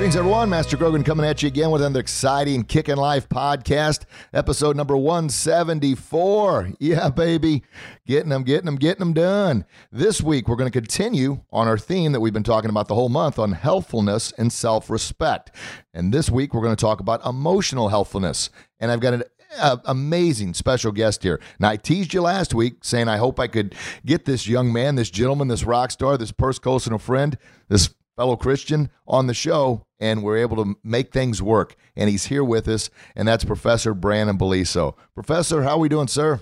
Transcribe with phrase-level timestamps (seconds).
[0.00, 0.48] Greetings, everyone.
[0.48, 6.70] Master Grogan coming at you again with another exciting Kickin' Life podcast, episode number 174.
[6.80, 7.64] Yeah, baby.
[8.06, 9.66] Getting them, getting them, getting them done.
[9.92, 12.94] This week, we're going to continue on our theme that we've been talking about the
[12.94, 15.54] whole month on healthfulness and self respect.
[15.92, 18.48] And this week, we're going to talk about emotional healthfulness.
[18.78, 19.24] And I've got an
[19.58, 21.40] uh, amazing special guest here.
[21.58, 23.74] Now, I teased you last week saying I hope I could
[24.06, 27.36] get this young man, this gentleman, this rock star, this personal friend,
[27.68, 31.76] this fellow Christian on the show, and we're able to make things work.
[31.96, 34.94] And he's here with us, and that's Professor Brannon Beliso.
[35.14, 36.40] Professor, how are we doing, sir?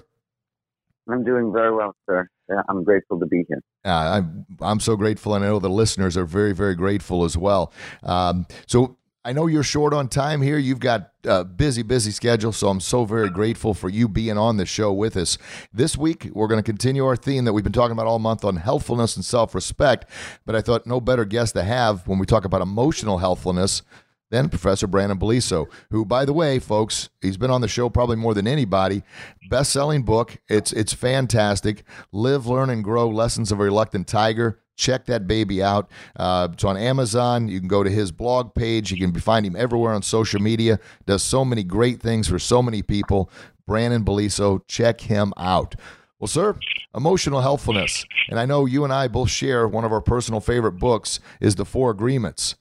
[1.11, 2.29] I'm doing very well, sir.
[2.69, 3.63] I'm grateful to be here.
[3.85, 7.37] Uh, I'm I'm so grateful, and I know the listeners are very very grateful as
[7.37, 7.73] well.
[8.03, 10.59] Um, so I know you're short on time here.
[10.59, 14.57] You've got a busy, busy schedule, so I'm so very grateful for you being on
[14.57, 15.37] the show with us.
[15.73, 18.45] This week, we're going to continue our theme that we've been talking about all month
[18.45, 20.07] on healthfulness and self respect.
[20.47, 23.83] But I thought no better guest to have when we talk about emotional healthfulness
[24.31, 28.17] than Professor Brannon Beliso, who, by the way, folks, he's been on the show probably
[28.17, 29.03] more than anybody.
[29.51, 30.39] Best selling book.
[30.49, 31.83] It's, it's fantastic.
[32.13, 35.91] Live, Learn, and Grow Lessons of a Reluctant Tiger check that baby out.
[36.17, 37.49] Uh, it's on Amazon.
[37.49, 38.91] You can go to his blog page.
[38.91, 40.79] You can find him everywhere on social media.
[41.05, 43.31] Does so many great things for so many people.
[43.67, 45.75] Brannon Beliso, check him out.
[46.19, 46.59] Well, sir,
[46.97, 48.05] emotional healthfulness.
[48.31, 51.55] And I know you and I both share one of our personal favorite books is
[51.55, 52.57] The Four Agreements.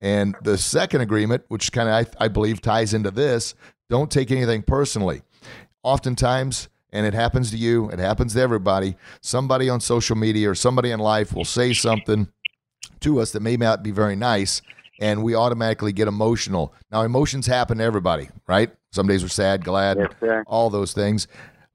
[0.00, 3.54] And the second agreement, which kind of I, I believe ties into this,
[3.90, 5.20] don't take anything personally.
[5.82, 8.96] Oftentimes, and it happens to you, it happens to everybody.
[9.20, 12.28] Somebody on social media or somebody in life will say something
[13.00, 14.62] to us that may not be very nice,
[15.00, 16.74] and we automatically get emotional.
[16.90, 18.70] Now, emotions happen to everybody, right?
[18.92, 21.28] Some days we're sad, glad, yes, all those things,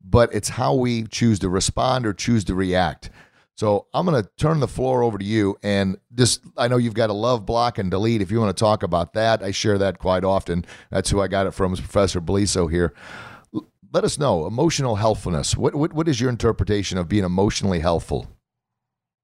[0.04, 3.10] but it's how we choose to respond or choose to react.
[3.58, 6.94] So I'm going to turn the floor over to you, and just I know you've
[6.94, 8.22] got a love block and delete.
[8.22, 10.66] If you want to talk about that, I share that quite often.
[10.92, 12.94] That's who I got it from, is Professor Beliso here
[13.94, 15.56] let us know emotional healthfulness.
[15.56, 18.28] What, what, what is your interpretation of being emotionally healthful?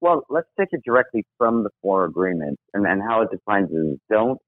[0.02, 4.00] Well, let's take it directly from the four agreements and, and how it defines is
[4.10, 4.40] don't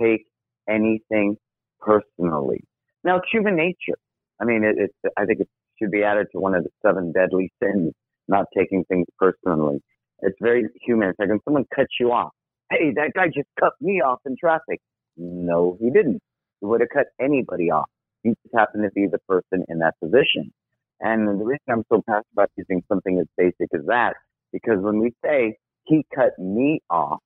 [0.00, 0.26] take
[0.68, 1.36] anything
[1.80, 2.60] personally.
[3.04, 3.98] Now, it's human nature.
[4.40, 5.48] I mean, it, it's, I think it
[5.80, 7.92] should be added to one of the seven deadly sins,
[8.28, 9.80] not taking things personally.
[10.20, 11.08] It's very human.
[11.08, 12.32] It's like when someone cuts you off.
[12.70, 14.80] Hey, that guy just cut me off in traffic.
[15.16, 16.20] No, he didn't.
[16.60, 17.88] He would have cut anybody off.
[18.24, 20.52] You just happen to be the person in that position.
[21.00, 24.14] And the reason I'm so passionate about using something as basic as that,
[24.52, 27.20] because when we say he cut me off,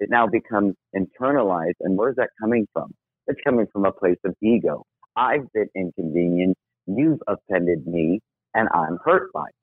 [0.00, 1.76] it now becomes internalized.
[1.80, 2.92] And where's that coming from?
[3.26, 4.84] It's coming from a place of ego.
[5.16, 6.60] I've been inconvenienced.
[6.86, 8.20] You've offended me
[8.54, 9.54] and I'm hurt by it.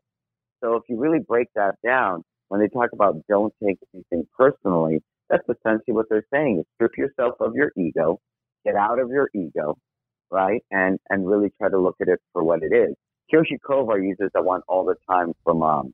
[0.63, 5.01] So if you really break that down, when they talk about don't take anything personally,
[5.29, 8.19] that's essentially what they're saying is strip yourself of your ego,
[8.65, 9.77] get out of your ego,
[10.33, 10.61] right?
[10.71, 12.95] And and really try to look at it for what it is.
[13.31, 15.93] Kyoshi Kovar uses that one all the time from um,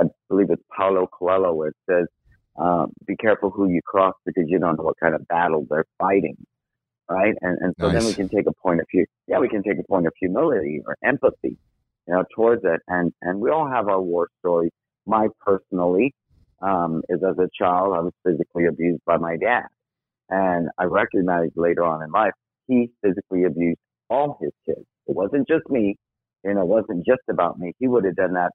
[0.00, 2.06] I believe it's Paulo Coelho, where it says,
[2.56, 5.84] um, "Be careful who you cross because you don't know what kind of battle they're
[5.98, 6.36] fighting."
[7.08, 7.98] Right, and and so nice.
[7.98, 9.04] then we can take a point of view.
[9.28, 11.58] Yeah, we can take a point of humility or empathy,
[12.08, 12.80] you know, towards it.
[12.88, 14.72] And and we all have our war stories.
[15.06, 16.14] My personally
[16.62, 19.66] um, is as a child, I was physically abused by my dad,
[20.30, 22.32] and I recognized later on in life
[22.66, 23.78] he physically abused
[24.10, 24.86] all his kids.
[25.06, 25.96] It wasn't just me,
[26.44, 27.72] and it wasn't just about me.
[27.78, 28.50] He would have done that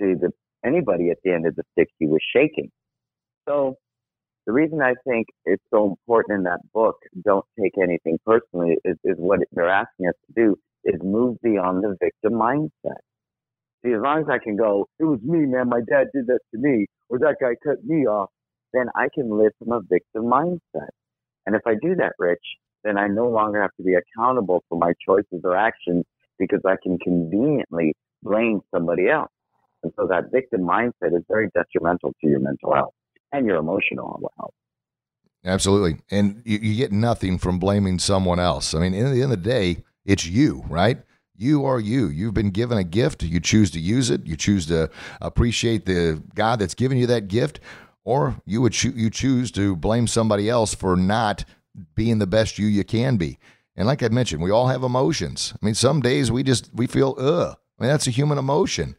[0.00, 0.30] to the,
[0.64, 2.70] anybody at the end of the stick he was shaking.
[3.48, 3.76] So
[4.46, 8.96] the reason I think it's so important in that book, don't take anything personally, is,
[9.04, 13.00] is what they're asking us to do is move beyond the victim mindset.
[13.84, 16.40] See, as long as I can go, it was me, man, my dad did that
[16.52, 18.30] to me, or that guy cut me off,
[18.72, 20.90] then I can live from a victim mindset.
[21.46, 22.44] And if I do that, Rich,
[22.84, 26.04] then I no longer have to be accountable for my choices or actions
[26.38, 29.30] because I can conveniently blame somebody else.
[29.82, 32.94] And so that victim mindset is very detrimental to your mental health
[33.32, 34.54] and your emotional health.
[35.44, 36.00] Absolutely.
[36.10, 38.74] And you, you get nothing from blaming someone else.
[38.74, 40.98] I mean, in the end of the day, it's you, right?
[41.34, 42.08] You are you.
[42.08, 43.22] You've been given a gift.
[43.22, 44.26] You choose to use it.
[44.26, 44.90] You choose to
[45.22, 47.60] appreciate the God that's given you that gift,
[48.04, 51.46] or you would cho- you choose to blame somebody else for not
[51.94, 53.38] being the best you you can be.
[53.76, 55.54] And like I mentioned, we all have emotions.
[55.60, 57.56] I mean, some days we just we feel ugh.
[57.78, 58.96] I mean, that's a human emotion.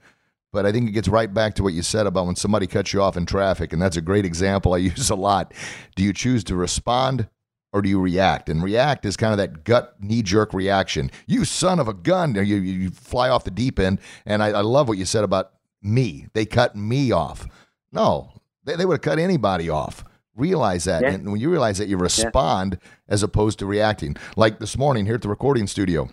[0.53, 2.91] But I think it gets right back to what you said about when somebody cuts
[2.91, 5.53] you off in traffic, and that's a great example I use a lot.
[5.95, 7.29] Do you choose to respond
[7.73, 8.50] or do you react?
[8.50, 11.09] And react is kind of that gut knee jerk reaction.
[11.25, 12.35] You son of a gun.
[12.35, 14.00] You, you fly off the deep end.
[14.25, 16.27] And I, I, love what you said about me.
[16.33, 17.47] They cut me off.
[17.94, 18.33] No,
[18.65, 20.03] they, they would have cut anybody off.
[20.41, 21.03] Realize that.
[21.03, 21.11] Yeah.
[21.11, 22.89] And when you realize that, you respond yeah.
[23.13, 24.15] as opposed to reacting.
[24.35, 26.09] Like this morning here at the recording studio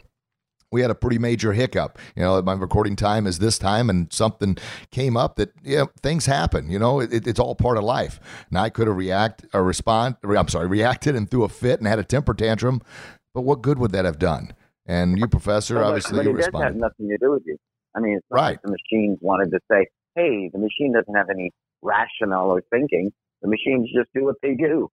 [0.70, 1.98] we had a pretty major hiccup.
[2.14, 4.56] You know, my recording time is this time, and something
[4.90, 6.70] came up that yeah, things happen.
[6.70, 8.20] You know, it, it's all part of life.
[8.50, 10.16] Now I could have react or respond.
[10.22, 12.82] I'm sorry, reacted and threw a fit and had a temper tantrum.
[13.34, 14.54] But what good would that have done?
[14.86, 16.72] And you, Professor, well, obviously but you it responded.
[16.72, 17.56] Has nothing to do with you.
[17.94, 18.50] I mean, it's not right.
[18.50, 21.50] like the machines wanted to say, "Hey, the machine doesn't have any
[21.82, 23.12] rationale or thinking."
[23.42, 24.88] The machines just do what they do.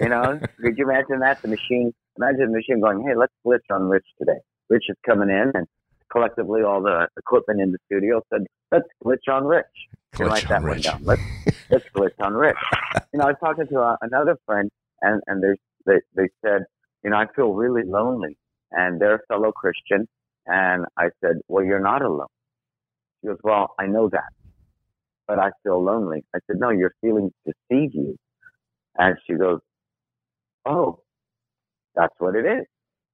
[0.00, 1.42] You know, could you imagine that?
[1.42, 5.28] The machine, imagine the machine going, "Hey, let's glitch on Rich today." Rich is coming
[5.28, 5.66] in, and
[6.10, 9.66] collectively all the equipment in the studio said, "Let's glitch on Rich."
[10.14, 10.86] Glitch write that Rich.
[10.86, 11.04] one down.
[11.04, 11.22] Let's
[11.70, 12.56] let's glitch on Rich.
[13.12, 14.70] You know, I was talking to a, uh, another friend,
[15.02, 15.54] and and they
[15.86, 16.64] they they said,
[17.04, 18.36] you know, I feel really lonely,
[18.72, 20.08] and they're a fellow Christian,
[20.46, 22.26] and I said, well, you're not alone.
[23.20, 24.32] She goes, well, I know that,
[25.30, 26.24] but I feel lonely.
[26.34, 28.16] I said, no, your feelings deceive you,
[28.98, 29.60] and she goes,
[30.66, 30.98] oh,
[31.94, 32.66] that's what it is.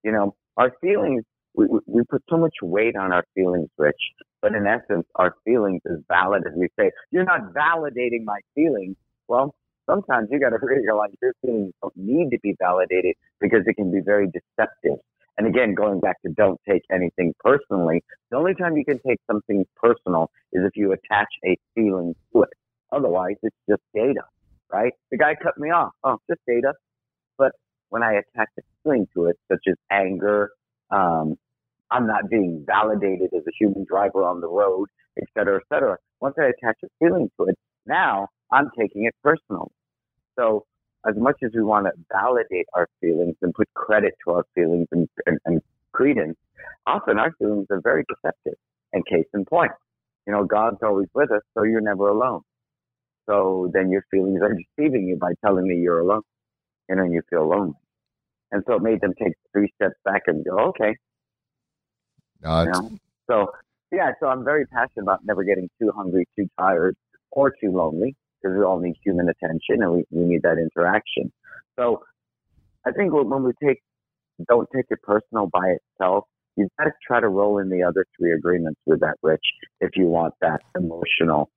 [0.02, 1.24] You know, our feelings
[1.54, 4.00] we, we put so much weight on our feelings, Rich.
[4.40, 8.96] But in essence, our feelings, is valid as we say, you're not validating my feelings.
[9.28, 9.54] Well,
[9.88, 13.92] sometimes you got to realize your feelings don't need to be validated because it can
[13.92, 15.00] be very deceptive.
[15.38, 19.18] And again, going back to don't take anything personally, the only time you can take
[19.30, 22.50] something personal is if you attach a feeling to it.
[22.90, 24.22] Otherwise, it's just data,
[24.72, 24.92] right?
[25.10, 25.92] The guy cut me off.
[26.04, 26.72] Oh, just data.
[27.36, 27.52] But
[27.90, 30.50] when I attach a feeling to it, such as anger,
[30.90, 31.36] um,
[31.90, 34.88] I'm not being validated as a human driver on the road,
[35.18, 35.98] et cetera, et cetera.
[36.20, 37.56] Once I attach a feeling to it,
[37.86, 39.70] now I'm taking it personal.
[40.38, 40.64] So
[41.08, 44.88] as much as we want to validate our feelings and put credit to our feelings
[44.92, 45.62] and, and, and
[45.92, 46.36] credence,
[46.86, 48.54] often our feelings are very deceptive.
[48.92, 49.72] And case in point,
[50.26, 52.40] you know, God's always with us, so you're never alone.
[53.26, 56.22] So then your feelings are deceiving you by telling me you're alone,
[56.88, 57.74] and then you feel lonely.
[58.52, 60.96] And so it made them take three steps back and go, okay,
[62.44, 62.98] uh, you know?
[63.28, 63.50] So
[63.92, 66.96] yeah, so I'm very passionate about never getting too hungry, too tired,
[67.32, 71.32] or too lonely because we all need human attention and we, we need that interaction.
[71.78, 72.02] So
[72.86, 73.82] I think when we take
[74.48, 76.24] don't take it personal by itself,
[76.56, 79.44] you've got to try to roll in the other three agreements with that, Rich,
[79.80, 81.50] if you want that emotional,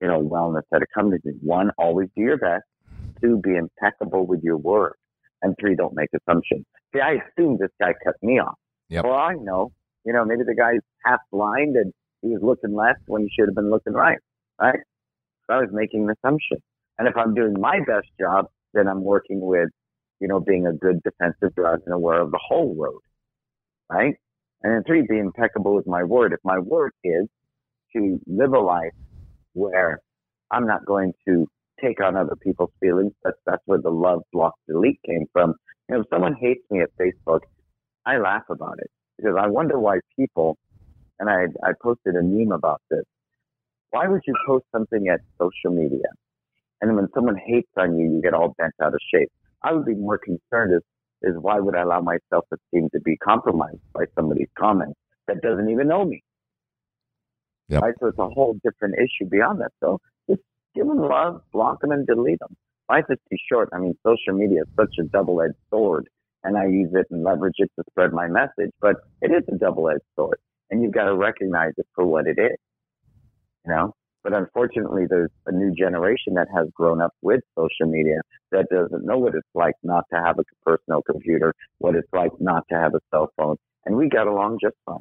[0.00, 1.36] you know, wellness that accompanies it.
[1.40, 2.64] One, always do your best.
[3.20, 4.94] Two, be impeccable with your word.
[5.42, 6.64] And three, don't make assumptions.
[6.92, 8.56] See, I assumed this guy cut me off.
[8.88, 9.04] Yep.
[9.04, 9.72] Well, I know
[10.06, 11.92] you know, maybe the guy's half blind and
[12.22, 14.18] he was looking left when he should have been looking right,
[14.58, 14.78] right?
[15.46, 16.58] So I was making an assumption.
[16.98, 19.68] And if I'm doing my best job, then I'm working with,
[20.20, 23.00] you know, being a good defensive driver and aware of the whole road,
[23.90, 24.14] right?
[24.62, 26.32] And then three, be impeccable with my word.
[26.32, 27.26] If my word is
[27.94, 28.92] to live a life
[29.52, 30.00] where
[30.50, 31.46] I'm not going to
[31.82, 35.54] take on other people's feelings, that's, that's where the love block delete came from.
[35.88, 37.40] You know, if someone hates me at Facebook,
[38.06, 40.56] I laugh about it because I wonder why people,
[41.20, 43.04] and I, I posted a meme about this.
[43.96, 46.10] Why would you post something at social media?
[46.82, 49.32] And when someone hates on you, you get all bent out of shape.
[49.62, 50.82] I would be more concerned is,
[51.22, 55.70] is why would I allow my self-esteem to be compromised by somebody's comments that doesn't
[55.70, 56.22] even know me?
[57.70, 57.82] Yep.
[57.82, 57.94] Right?
[57.98, 59.72] So it's a whole different issue beyond that.
[59.82, 59.98] So
[60.28, 60.42] just
[60.74, 62.54] give them love, block them, and delete them.
[62.90, 63.70] Life is too short.
[63.72, 66.06] I mean, social media is such a double-edged sword
[66.44, 68.72] and I use it and leverage it to spread my message.
[68.78, 70.38] But it is a double edged sword
[70.70, 72.58] and you've got to recognize it for what it is,
[73.66, 73.94] you know?
[74.22, 78.20] But unfortunately, there's a new generation that has grown up with social media
[78.50, 82.32] that doesn't know what it's like not to have a personal computer, what it's like
[82.40, 83.56] not to have a cell phone.
[83.84, 84.98] And we got along just fine.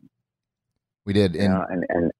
[1.05, 1.35] We did.
[1.35, 2.11] And, you know, and, and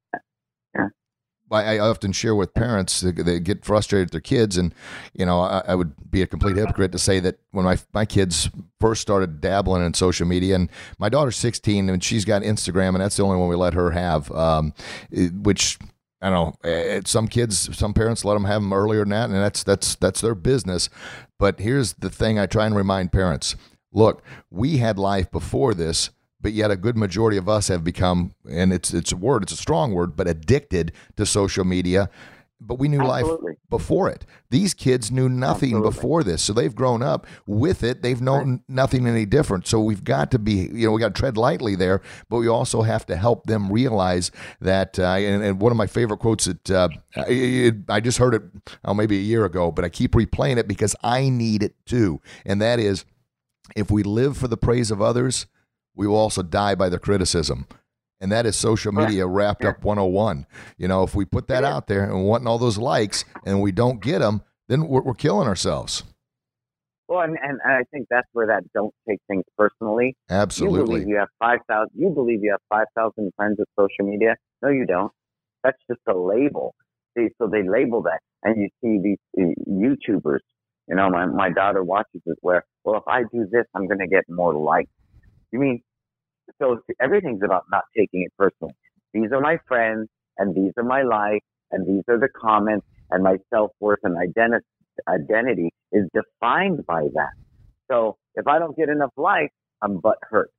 [1.52, 4.74] I, often share with parents they, get frustrated with their kids, and
[5.14, 8.06] you know I, I, would be a complete hypocrite to say that when my my
[8.06, 8.50] kids
[8.80, 13.02] first started dabbling in social media, and my daughter's 16 and she's got Instagram, and
[13.02, 14.74] that's the only one we let her have, um,
[15.12, 15.78] which
[16.22, 16.54] I know.
[16.64, 19.96] Eh, some kids, some parents let them have them earlier than that, and that's that's
[19.96, 20.90] that's their business.
[21.38, 23.56] But here's the thing: I try and remind parents:
[23.92, 26.10] look, we had life before this
[26.46, 29.52] but yet a good majority of us have become, and it's it's a word, it's
[29.52, 32.08] a strong word, but addicted to social media
[32.62, 33.52] but we knew Absolutely.
[33.52, 34.26] life before it.
[34.50, 35.90] These kids knew nothing Absolutely.
[35.92, 38.02] before this, so they've grown up with it.
[38.02, 38.60] They've known Right.
[38.68, 39.68] nothing any different.
[39.68, 42.48] So we've got to be, you know, we got to tread lightly there, but we
[42.48, 44.32] also have to help them realize
[44.62, 44.98] that.
[44.98, 46.90] Uh, and, and one of my favorite quotes that uh,
[47.28, 48.44] it, I just heard it,
[48.86, 52.22] oh, maybe a year ago, but I keep replaying it because I need it too,
[52.46, 53.06] and that is,
[53.76, 55.48] if we live for the praise of others,
[55.96, 57.68] we will also die by their criticism.
[58.22, 60.46] And that is social media wrapped up 101.
[60.78, 63.72] You know, if we put that out there and wanting all those likes and we
[63.72, 66.04] don't get them, then we're, we're killing ourselves.
[67.08, 70.16] Well, and, and and I think that's where that don't take things personally.
[70.30, 71.92] absolutely You believe you have five thousand.
[71.94, 74.36] You believe you have five thousand friends with social media.
[74.64, 75.12] No, you don't.
[75.64, 76.74] That's just a label.
[77.16, 80.40] See, so they label that, and you see these uh, YouTubers.
[80.88, 82.38] You know, my my daughter watches it.
[82.42, 84.90] Where, well, if I do this, I'm going to get more likes.
[85.52, 85.82] You mean
[86.62, 86.80] so?
[87.02, 88.75] Everything's about not taking it personally.
[89.14, 93.24] These are my friends, and these are my likes, and these are the comments, and
[93.24, 94.66] my self worth and identity
[95.08, 97.34] identity is defined by that.
[97.92, 100.50] So if I don't get enough likes, I'm butt hurt.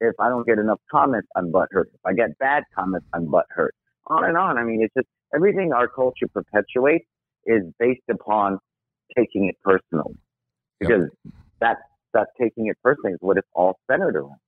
[0.00, 1.90] If I don't get enough comments, I'm butt hurt.
[1.92, 3.74] If I get bad comments, I'm butt hurt.
[4.06, 4.58] On and on.
[4.58, 7.04] I mean, it's just everything our culture perpetuates
[7.46, 8.58] is based upon
[9.16, 10.16] taking it personally.
[10.80, 10.88] Yep.
[10.88, 11.08] Because
[11.60, 11.76] that
[12.14, 14.38] that taking it personally is what it's all centered around.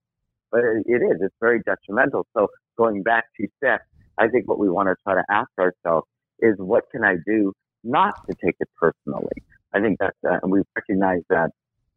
[0.53, 1.19] But it, is.
[1.21, 2.27] It's very detrimental.
[2.37, 3.85] So going back to steps,
[4.19, 6.07] I think what we want to try to ask ourselves
[6.41, 9.43] is what can I do not to take it personally?
[9.75, 11.51] I think that's uh, and we recognize that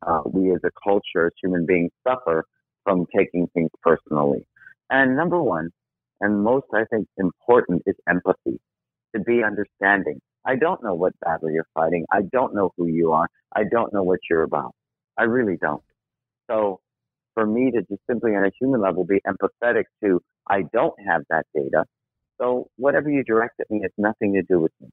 [0.08, 2.46] uh, we as a culture, as human beings, suffer
[2.84, 4.48] from taking things personally.
[4.90, 5.70] And number one,
[6.22, 8.60] and most I think important, is empathy.
[9.16, 10.20] To be understanding.
[10.46, 12.06] I don't know what battle you're fighting.
[12.12, 13.28] I don't know who you are.
[13.56, 14.74] I don't know what you're about.
[15.18, 15.82] I really don't.
[16.50, 16.80] So
[17.36, 21.22] for me to just simply on a human level be empathetic to, I don't have
[21.30, 21.86] that data.
[22.42, 24.89] So whatever you direct at me has nothing to do with me.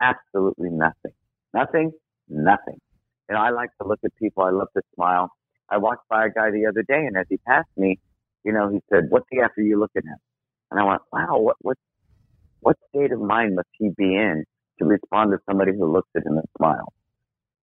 [0.00, 1.12] Absolutely nothing.
[1.52, 1.92] Nothing,
[2.28, 2.78] nothing.
[3.28, 4.44] You know, I like to look at people.
[4.44, 5.30] I love to smile.
[5.68, 7.98] I walked by a guy the other day, and as he passed me,
[8.44, 10.18] you know, he said, "What the f are you looking at?"
[10.70, 11.76] And I went, "Wow, what what
[12.60, 14.44] what state of mind must he be in
[14.78, 16.92] to respond to somebody who looks at him and smiles?"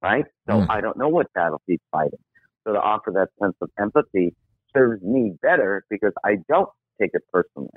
[0.01, 0.25] Right?
[0.47, 0.69] So Mm.
[0.69, 2.23] I don't know what battle he's fighting.
[2.67, 4.35] So to offer that sense of empathy
[4.75, 6.69] serves me better because I don't
[6.99, 7.69] take it personally.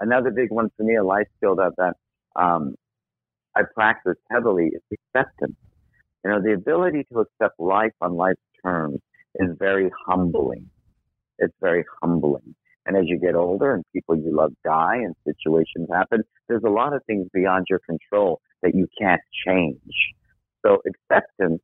[0.00, 1.94] Another big one for me, a life skill that that
[2.34, 2.74] um,
[3.56, 4.82] I practice heavily is
[5.14, 5.56] acceptance.
[6.24, 8.98] You know, the ability to accept life on life's terms
[9.36, 10.68] is very humbling.
[11.38, 12.56] It's very humbling.
[12.84, 16.70] And as you get older and people you love die and situations happen, there's a
[16.70, 19.78] lot of things beyond your control that you can't change.
[20.64, 21.62] So acceptance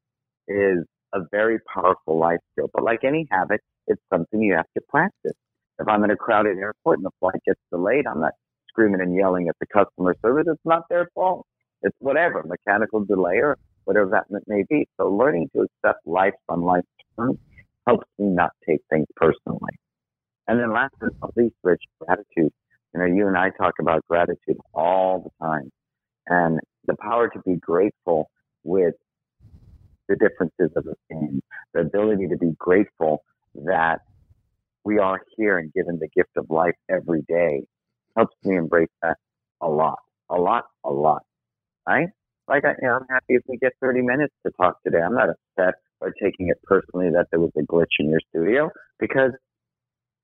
[0.49, 2.69] is a very powerful life skill.
[2.73, 5.33] But like any habit, it's something you have to practice.
[5.79, 8.33] If I'm in a crowded airport and the flight gets delayed, I'm not
[8.69, 10.47] screaming and yelling at the customer service.
[10.49, 11.47] It's not their fault.
[11.83, 14.87] It's whatever, mechanical delay or whatever that may be.
[14.99, 16.87] So learning to accept life on life's
[17.19, 17.39] terms
[17.87, 19.73] helps me not take things personally.
[20.47, 22.53] And then last but not least, Rich, gratitude.
[22.95, 25.71] You know, you and I talk about gratitude all the time
[26.27, 28.31] and the power to be grateful
[28.65, 28.95] with
[30.09, 31.43] the differences of opinion,
[31.75, 33.23] the ability to be grateful
[33.55, 34.01] that
[34.85, 37.63] we are here and given the gift of life every day
[38.17, 39.17] helps me embrace that
[39.61, 41.23] a lot, a lot, a lot.
[41.87, 42.09] Right?
[42.49, 44.99] Like, I, you know, I'm happy if we get 30 minutes to talk today.
[44.99, 48.71] I'm not upset or taking it personally that there was a glitch in your studio
[48.99, 49.31] because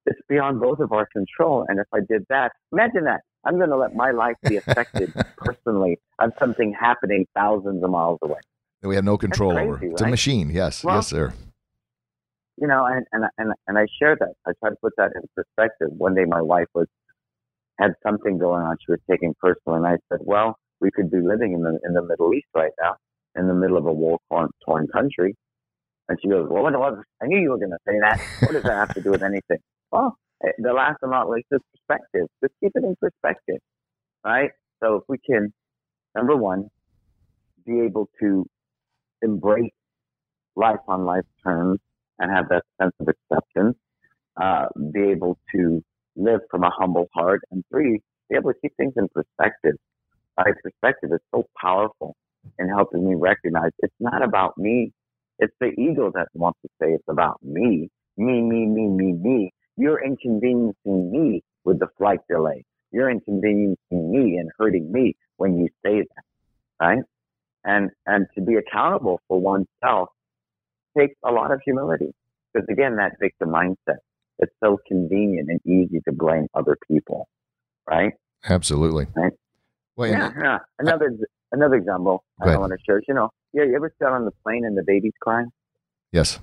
[0.07, 1.65] it's beyond both of our control.
[1.69, 3.21] And if I did that, imagine that.
[3.45, 8.19] I'm going to let my life be affected personally of something happening thousands of miles
[8.23, 8.41] away.
[8.83, 9.85] That we have no control crazy, over.
[9.85, 10.51] It's a machine.
[10.51, 10.85] Yes.
[10.85, 11.35] Well, yes, sir.
[12.57, 14.35] you know, and, and and and I share that.
[14.47, 15.89] I try to put that in perspective.
[15.97, 16.87] One day, my wife was
[17.79, 18.77] had something going on.
[18.85, 21.95] She was taking personal, and I said, "Well, we could be living in the in
[21.95, 22.97] the Middle East right now,
[23.37, 25.37] in the middle of a war torn, torn country."
[26.09, 28.21] And she goes, "Well, what, what, I knew you were going to say that.
[28.41, 29.59] What does that have to do with anything?"
[29.91, 32.29] Well, eh, the last but not least is perspective.
[32.43, 33.57] Just keep it in perspective,
[34.23, 34.51] right?
[34.81, 35.51] So if we can,
[36.15, 36.69] number one,
[37.65, 38.45] be able to
[39.23, 39.73] embrace
[40.57, 41.79] life on life terms
[42.19, 43.77] and have that sense of acceptance,
[44.41, 45.83] uh, be able to
[46.17, 49.75] live from a humble heart, and three, be able to keep things in perspective.
[50.37, 52.17] My perspective is so powerful
[52.59, 54.93] in helping me recognize it's not about me.
[55.39, 59.53] It's the ego that wants to say it's about me, me, me, me, me, me.
[59.77, 62.65] You're inconveniencing me with the flight delay.
[62.91, 66.25] You're inconveniencing me and hurting me when you say that,
[66.81, 67.03] right?
[67.69, 70.09] And and to be accountable for oneself
[70.97, 72.15] takes a lot of humility.
[72.53, 73.99] Because again, that victim mindset.
[74.39, 77.29] it's so convenient and easy to blame other people,
[77.87, 78.15] right?
[78.49, 79.07] Absolutely.
[79.15, 79.33] Right.
[79.97, 80.59] Well, yeah, yeah.
[80.79, 81.13] Another
[81.53, 83.03] another example I want to share.
[83.07, 85.51] You know, yeah, you ever sat on the plane and the baby's crying?
[86.11, 86.39] Yes.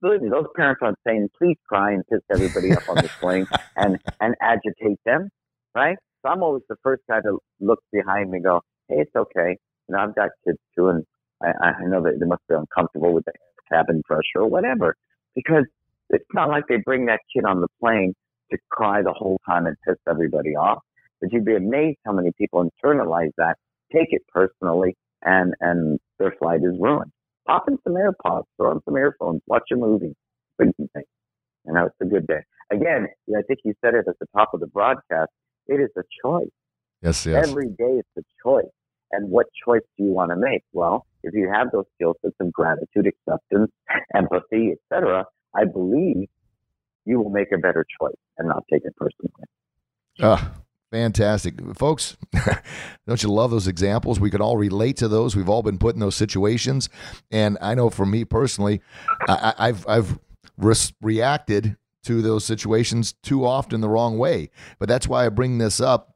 [0.00, 3.46] Believe me, those parents aren't saying, "Please cry and piss everybody up on the plane
[3.76, 5.28] and and agitate them,"
[5.74, 5.98] right?
[6.22, 9.56] So I'm always the first guy to look behind me and go, "Hey, it's okay.
[9.88, 11.04] You know, I've got kids too, and
[11.42, 11.52] I,
[11.82, 13.32] I know that they must be uncomfortable with the
[13.70, 14.96] cabin pressure or whatever,
[15.34, 15.64] because
[16.10, 18.14] it's not like they bring that kid on the plane
[18.50, 20.82] to cry the whole time and piss everybody off.
[21.20, 23.56] But you'd be amazed how many people internalize that,
[23.92, 27.10] take it personally, and and their flight is ruined.
[27.46, 30.14] Pop in some AirPods, throw on some earphones, watch a movie.
[30.56, 31.06] What do you think?
[31.66, 32.40] You know, it's a good day.
[32.70, 35.30] Again, I think you said it at the top of the broadcast.
[35.68, 36.48] It is a choice.
[37.02, 37.48] Yes, yes.
[37.48, 38.64] Every day it's a choice.
[39.12, 40.62] And what choice do you want to make?
[40.72, 43.70] Well, if you have those skill sets of gratitude, acceptance,
[44.14, 45.24] empathy, etc.,
[45.54, 46.28] I believe
[47.04, 49.32] you will make a better choice and not take it personally.
[50.20, 50.44] Uh,
[50.90, 51.54] fantastic.
[51.76, 52.16] Folks,
[53.06, 54.18] don't you love those examples?
[54.18, 55.36] We could all relate to those.
[55.36, 56.88] We've all been put in those situations.
[57.30, 58.80] And I know for me personally,
[59.28, 60.18] I, have I've
[60.58, 64.50] re- reacted to those situations too often the wrong way.
[64.78, 66.15] But that's why I bring this up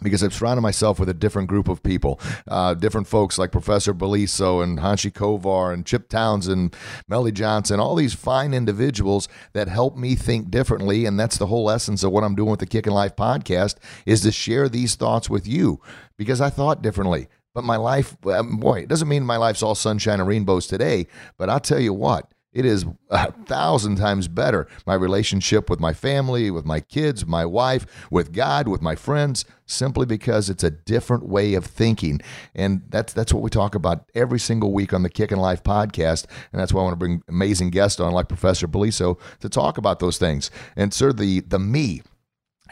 [0.00, 3.92] because I've surrounded myself with a different group of people, uh, different folks like Professor
[3.92, 6.76] Beliso and Hanshi Kovar and Chip Townsend, and
[7.08, 11.04] Melly Johnson, all these fine individuals that help me think differently.
[11.04, 14.22] And that's the whole essence of what I'm doing with the Kicking Life podcast is
[14.22, 15.80] to share these thoughts with you
[16.16, 17.28] because I thought differently.
[17.54, 21.06] But my life, boy, it doesn't mean my life's all sunshine and rainbows today.
[21.36, 24.68] But I'll tell you what, it is a thousand times better.
[24.86, 29.44] My relationship with my family, with my kids, my wife, with God, with my friends,
[29.64, 32.20] simply because it's a different way of thinking.
[32.54, 36.26] And that's that's what we talk about every single week on the Kicking Life podcast.
[36.52, 39.78] And that's why I want to bring amazing guests on like Professor Beliso to talk
[39.78, 40.50] about those things.
[40.76, 42.02] And sir, the the me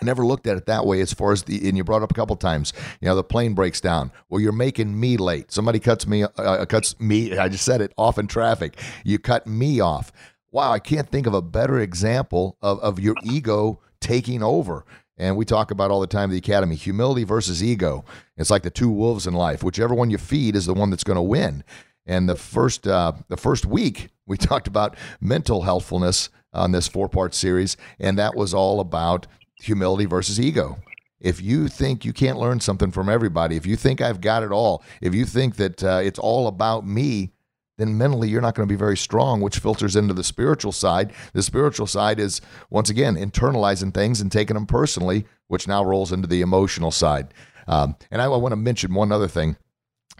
[0.00, 2.10] I never looked at it that way as far as the, and you brought up
[2.10, 4.10] a couple times, you know, the plane breaks down.
[4.28, 5.52] Well, you're making me late.
[5.52, 8.78] Somebody cuts me, uh, uh, cuts me, I just said it, off in traffic.
[9.04, 10.12] You cut me off.
[10.52, 14.84] Wow, I can't think of a better example of, of your ego taking over.
[15.16, 18.04] And we talk about all the time the academy humility versus ego.
[18.38, 19.62] It's like the two wolves in life.
[19.62, 21.62] Whichever one you feed is the one that's going to win.
[22.06, 27.08] And the first uh, the first week we talked about mental healthfulness on this four
[27.08, 29.26] part series, and that was all about
[29.62, 30.78] humility versus ego.
[31.20, 34.52] If you think you can't learn something from everybody, if you think I've got it
[34.52, 37.32] all, if you think that uh, it's all about me,
[37.76, 41.12] then mentally you're not going to be very strong, which filters into the spiritual side.
[41.32, 46.12] The spiritual side is, once again, internalizing things and taking them personally, which now rolls
[46.12, 47.32] into the emotional side.
[47.66, 49.56] Um, and I, I want to mention one other thing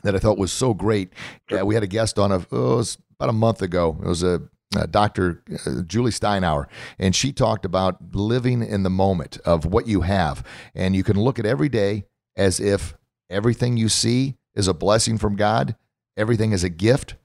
[0.02, 1.12] that I thought was so great.
[1.50, 3.98] Uh, we had a guest on a, oh, it was about a month ago.
[4.02, 4.42] It was a
[4.76, 5.42] uh, Dr.
[5.66, 6.66] Uh, Julie Steinauer,
[6.98, 10.44] and she talked about living in the moment of what you have.
[10.74, 12.04] And you can look at every day
[12.36, 12.94] as if
[13.28, 15.76] everything you see is a blessing from God,
[16.16, 17.16] everything is a gift,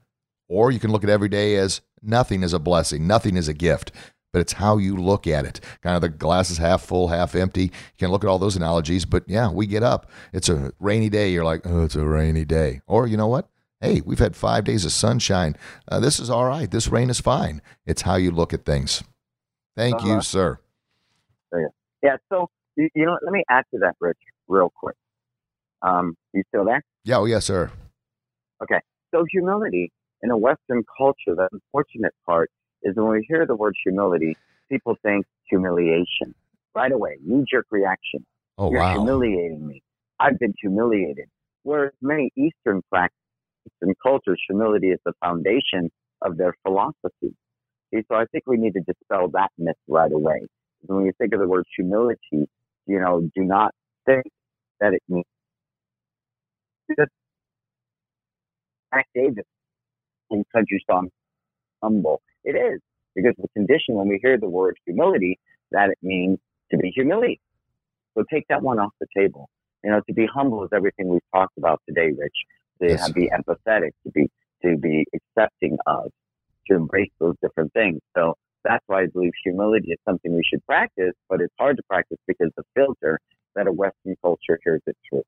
[0.48, 3.54] or you can look at every day as nothing is a blessing, nothing is a
[3.54, 3.92] gift.
[4.32, 5.60] But it's how you look at it.
[5.82, 7.62] Kind of the glass is half full, half empty.
[7.62, 10.10] You can look at all those analogies, but yeah, we get up.
[10.30, 11.30] It's a rainy day.
[11.30, 12.82] You're like, oh, it's a rainy day.
[12.86, 13.48] Or you know what?
[13.80, 15.56] Hey, we've had five days of sunshine.
[15.88, 16.70] Uh, this is all right.
[16.70, 17.62] This rain is fine.
[17.84, 19.02] It's how you look at things.
[19.76, 20.14] Thank uh-huh.
[20.14, 20.58] you, sir.
[22.02, 22.16] Yeah.
[22.30, 24.96] So, you know, let me add to that, Rich, real quick.
[25.82, 26.82] Um, you still there?
[27.04, 27.18] Yeah.
[27.18, 27.70] Oh, yes, sir.
[28.62, 28.80] Okay.
[29.14, 32.50] So, humility in a Western culture, the unfortunate part
[32.82, 34.36] is when we hear the word humility,
[34.70, 36.34] people think humiliation
[36.74, 38.24] right away, knee jerk reaction.
[38.58, 38.94] Oh, You're wow.
[38.94, 39.82] humiliating me.
[40.20, 41.28] I've been humiliated.
[41.62, 43.25] Whereas many Eastern practices
[43.82, 45.90] and cultures, humility is the foundation
[46.22, 47.34] of their philosophy.
[47.94, 50.42] See, so I think we need to dispel that myth right away.
[50.86, 52.48] When you think of the word humility,
[52.86, 53.72] you know, do not
[54.06, 54.24] think
[54.80, 55.24] that it means
[58.92, 59.44] Mac Davis
[60.30, 61.10] in country song
[61.82, 62.22] humble.
[62.44, 62.80] It is
[63.14, 65.38] because the condition when we hear the word humility
[65.72, 66.38] that it means
[66.70, 67.38] to be humiliated.
[68.16, 69.48] So take that one off the table.
[69.84, 72.36] You know, to be humble is everything we've talked about today, Rich
[72.80, 73.10] to yes.
[73.12, 74.30] be empathetic, to be
[74.64, 76.10] to be accepting of,
[76.68, 78.00] to embrace those different things.
[78.16, 78.34] So
[78.64, 82.18] that's why I believe humility is something we should practice, but it's hard to practice
[82.26, 83.20] because the filter
[83.54, 85.22] that a Western culture hears it through.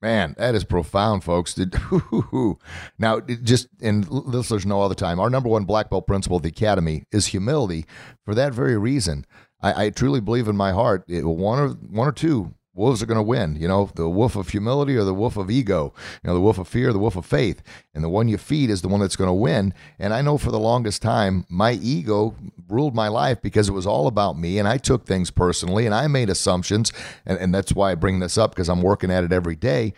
[0.00, 1.58] Man, that is profound, folks.
[2.98, 6.44] now, just and listeners know all the time, our number one black belt principle of
[6.44, 7.84] the academy is humility.
[8.24, 9.26] For that very reason,
[9.60, 13.06] I, I truly believe in my heart, it, one or one or two wolves are
[13.06, 13.56] going to win.
[13.56, 15.92] You know, the wolf of humility or the wolf of ego.
[16.22, 17.62] You know, the wolf of fear, the wolf of faith,
[17.94, 19.74] and the one you feed is the one that's going to win.
[19.98, 22.34] And I know for the longest time, my ego
[22.68, 25.94] ruled my life because it was all about me, and I took things personally, and
[25.94, 26.92] I made assumptions,
[27.26, 29.92] and, and that's why I bring this up because I'm working at it every day.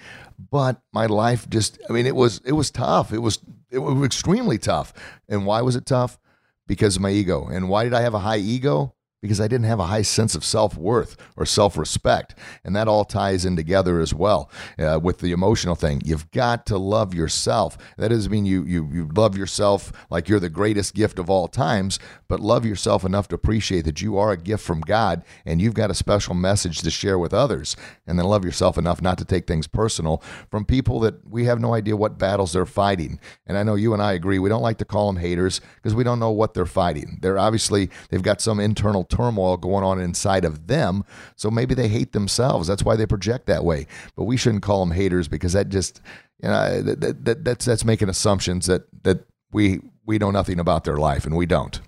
[0.50, 3.12] But my life just—I mean, it was it was tough.
[3.12, 3.38] It was
[3.70, 4.92] it was extremely tough.
[5.28, 6.18] And why was it tough?
[6.66, 7.46] Because of my ego.
[7.46, 8.94] And why did I have a high ego?
[9.22, 12.34] Because I didn't have a high sense of self worth or self respect.
[12.64, 16.00] And that all ties in together as well uh, with the emotional thing.
[16.04, 17.76] You've got to love yourself.
[17.96, 21.48] That doesn't mean you, you, you love yourself like you're the greatest gift of all
[21.48, 25.60] times, but love yourself enough to appreciate that you are a gift from God and
[25.60, 27.76] you've got a special message to share with others.
[28.06, 31.60] And then love yourself enough not to take things personal from people that we have
[31.60, 33.20] no idea what battles they're fighting.
[33.46, 34.38] And I know you and I agree.
[34.38, 37.18] We don't like to call them haters because we don't know what they're fighting.
[37.20, 41.04] They're obviously, they've got some internal turmoil going on inside of them.
[41.36, 42.68] So maybe they hate themselves.
[42.68, 43.86] That's why they project that way.
[44.16, 46.00] But we shouldn't call them haters because that just,
[46.42, 50.84] you know, that, that, that's that's making assumptions that that we we know nothing about
[50.84, 51.80] their life, and we don't.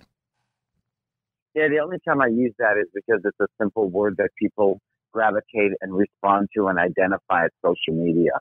[1.55, 4.79] Yeah, the only time I use that is because it's a simple word that people
[5.13, 8.31] gravitate and respond to and identify at social media.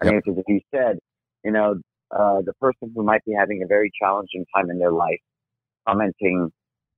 [0.00, 0.12] I yep.
[0.12, 0.98] mean, because if you said,
[1.44, 1.74] you know,
[2.10, 5.20] uh, the person who might be having a very challenging time in their life,
[5.86, 6.50] commenting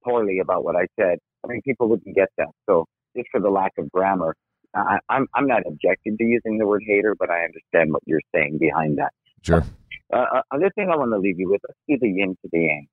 [0.04, 2.48] poorly about what I said, I mean, people wouldn't get that.
[2.66, 4.34] So just for the lack of grammar,
[4.74, 8.20] I, I'm I'm not objected to using the word hater, but I understand what you're
[8.34, 9.12] saying behind that.
[9.42, 9.62] Sure.
[10.12, 12.48] Uh, uh other thing I want to leave you with: let's see the yin to
[12.52, 12.86] the yang.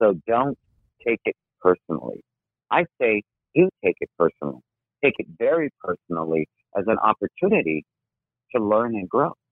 [0.00, 0.58] So don't
[1.06, 2.22] take it personally.
[2.70, 3.22] I say
[3.54, 4.60] do take it personally.
[5.02, 7.84] Take it very personally as an opportunity
[8.54, 9.32] to learn and grow.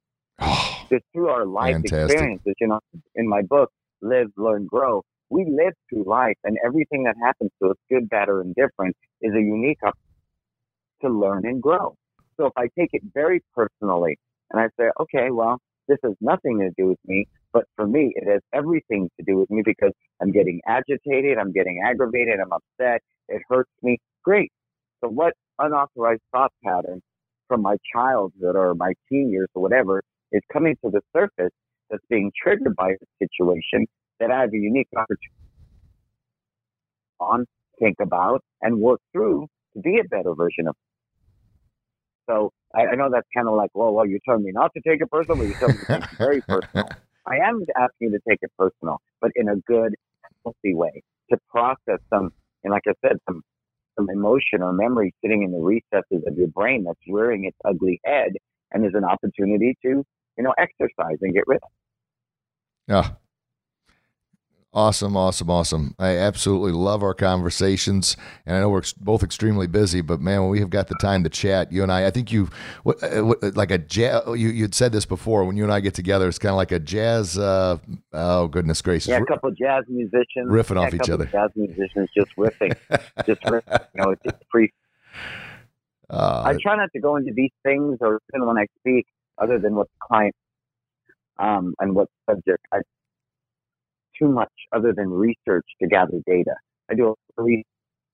[0.43, 2.11] Oh, because through our life fantastic.
[2.11, 2.81] experiences, you know,
[3.15, 3.71] in my book,
[4.03, 8.29] Live, Learn, Grow, we live through life and everything that happens to us, good, bad,
[8.29, 10.01] or indifferent, is a unique opportunity
[11.03, 11.95] to learn and grow.
[12.37, 14.19] So if I take it very personally
[14.51, 18.13] and I say, okay, well, this has nothing to do with me, but for me,
[18.17, 22.53] it has everything to do with me because I'm getting agitated, I'm getting aggravated, I'm
[22.53, 23.99] upset, it hurts me.
[24.25, 24.51] Great.
[25.03, 27.01] So what unauthorized thought pattern
[27.49, 31.53] from my childhood or my teen years or whatever is coming to the surface
[31.91, 33.87] that's being triggered by a situation
[34.21, 35.33] that I have a unique opportunity
[37.21, 37.47] on,
[37.79, 40.77] think about, and work through to be a better version of.
[42.29, 44.81] So I, I know that's kind of like, well, well, you're telling me not to
[44.87, 46.89] take it personal, but you're telling me to take it very personal.
[47.27, 49.95] I am asking you to take it personal, but in a good,
[50.45, 52.31] healthy way to process some,
[52.65, 53.43] and like I said, some
[53.99, 58.01] some emotion or memory sitting in the recesses of your brain that's rearing its ugly
[58.05, 58.33] head,
[58.73, 60.05] and is an opportunity to,
[60.39, 61.71] you know, exercise and get rid of.
[62.89, 63.11] Yeah,
[64.73, 65.97] Awesome, awesome, awesome.
[65.99, 70.01] I absolutely love our conversations, and I know we're both extremely busy.
[70.01, 72.31] But man, when we have got the time to chat, you and I, I think
[72.31, 72.49] you,
[72.85, 74.23] what, uh, what, uh, like a jazz.
[74.29, 75.45] You you'd said this before.
[75.45, 77.37] When you and I get together, it's kind of like a jazz.
[77.37, 77.79] Uh,
[78.13, 79.09] oh goodness gracious!
[79.09, 81.25] Yeah, a couple of jazz musicians riffing yeah, off each other.
[81.27, 82.77] Jazz musicians just riffing,
[83.27, 83.87] just riffing.
[83.97, 84.73] You know, it's just free.
[86.13, 89.07] Uh, I try not to go into these things, or even when I speak,
[89.39, 90.35] other than what the client
[91.39, 92.67] um, and what subject.
[92.73, 92.81] I
[94.21, 96.55] too much other than research to gather data.
[96.91, 97.65] I do a research.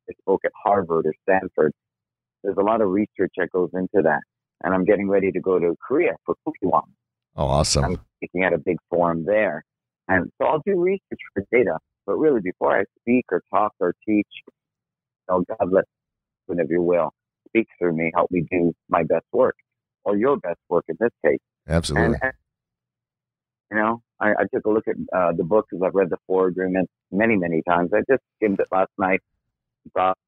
[0.08, 1.72] I spoke at Harvard or Stanford.
[2.42, 4.20] There's a lot of research that goes into that.
[4.62, 6.82] And I'm getting ready to go to Korea for Kukkiwon.
[7.36, 7.84] Oh, awesome.
[7.84, 9.64] I'm speaking at a big forum there.
[10.08, 11.78] And so I'll do research for data.
[12.06, 14.52] But really, before I speak or talk or teach, you
[15.28, 15.84] know, God let
[16.46, 17.12] one of your will
[17.48, 19.56] speak through me, help me do my best work
[20.04, 21.40] or your best work in this case.
[21.68, 22.18] Absolutely.
[22.22, 22.32] And
[23.70, 26.18] you know, I, I took a look at uh, the book because I've read the
[26.26, 27.90] four agreements many, many times.
[27.94, 29.20] I just skimmed it last night.
[29.94, 30.18] Thought,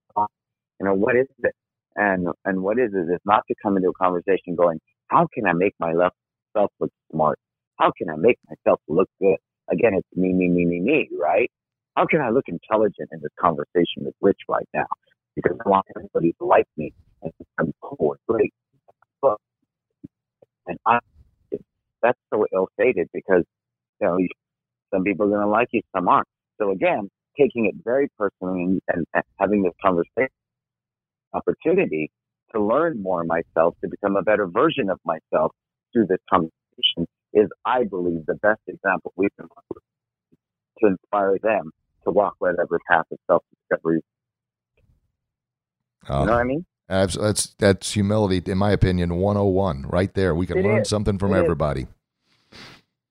[0.80, 1.54] you know, what is it?
[1.96, 3.12] And and what is it?
[3.12, 6.12] Is not to come into a conversation going, how can I make myself
[6.80, 7.38] look smart?
[7.78, 9.36] How can I make myself look good?
[9.70, 11.50] Again, it's me, me, me, me, me, right?
[11.96, 14.86] How can I look intelligent in this conversation with Rich right now?
[15.36, 18.54] Because I want everybody to like me and I'm cool and great.
[20.66, 20.98] And I
[22.02, 23.44] that's so ill-fated because
[24.00, 24.18] you know
[24.92, 26.28] some people are going to like you, some aren't.
[26.60, 27.08] So again,
[27.38, 30.28] taking it very personally and, and, having this conversation
[31.34, 32.10] opportunity
[32.52, 35.52] to learn more myself, to become a better version of myself
[35.92, 39.80] through this conversation is, I believe, the best example we can offer
[40.80, 41.70] to inspire them
[42.04, 44.00] to walk whatever path of self-discovery.
[46.08, 46.64] Uh, you know what I mean?
[46.88, 50.34] That's that's humility, in my opinion, 101 right there.
[50.34, 50.88] We can it learn is.
[50.88, 51.82] something from it everybody.
[51.82, 51.88] Is.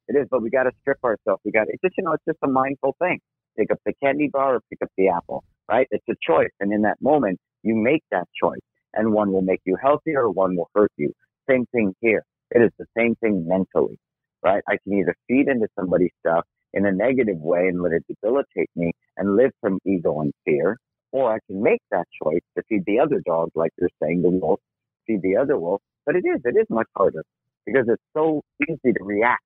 [0.08, 1.42] It is, but we got to strip ourselves.
[1.46, 3.20] We got it's just, you know, it's just a mindful thing.
[3.58, 5.88] Pick up the candy bar or pick up the apple, right?
[5.92, 6.52] It's a choice.
[6.62, 8.62] And in that moment, you make that choice.
[8.94, 11.14] and one will make you healthier, one will hurt you.
[11.50, 12.24] Same thing here.
[12.52, 14.00] It is the same thing mentally,
[14.44, 14.64] right?
[14.70, 18.70] I can either feed into somebody's stuff in a negative way and let it debilitate
[18.76, 20.78] me and live from ego and fear,
[21.14, 24.32] or I can make that choice to feed the other dog, like you're saying, the
[24.32, 24.60] wolf,
[25.08, 25.82] feed the other wolf.
[26.06, 27.24] But it is, it is much harder
[27.66, 29.44] because it's so easy to react.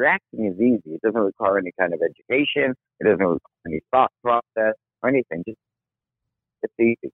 [0.00, 0.94] Reacting is easy.
[0.94, 2.74] It doesn't require any kind of education.
[3.00, 5.42] It doesn't require any thought process or anything.
[5.46, 5.58] Just
[6.62, 7.12] it's easy.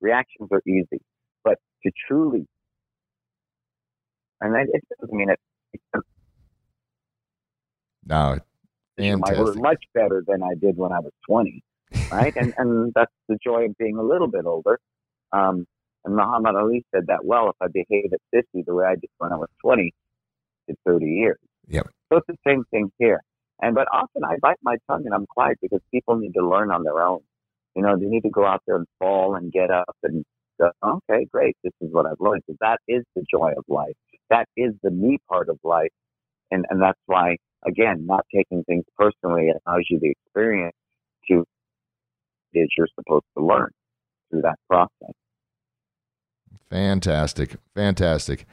[0.00, 1.02] Reactions are easy.
[1.42, 2.46] But to truly,
[4.40, 5.40] and it doesn't mean it.
[8.06, 8.38] No,
[8.96, 9.36] fantastic.
[9.36, 11.60] I work much better than I did when I was 20,
[12.12, 12.32] right?
[12.36, 14.78] and and that's the joy of being a little bit older.
[15.32, 15.66] Um,
[16.04, 17.50] and Muhammad Ali said that well.
[17.50, 19.92] If I behave at 50 the way I did when I was 20,
[20.68, 21.38] it's 30 years.
[21.66, 21.88] Yep.
[22.08, 23.20] So it's the same thing here.
[23.60, 26.70] And but often I bite my tongue and I'm quiet because people need to learn
[26.70, 27.20] on their own.
[27.74, 30.24] You know, they need to go out there and fall and get up and
[30.58, 32.42] go, okay, great, this is what I've learned.
[32.46, 33.94] Because that is the joy of life.
[34.30, 35.90] That is the me part of life.
[36.50, 40.74] And and that's why again, not taking things personally allows you the experience
[41.30, 41.44] to
[42.54, 43.70] is you're supposed to learn
[44.30, 45.14] through that process.
[46.70, 47.56] Fantastic.
[47.74, 48.46] Fantastic.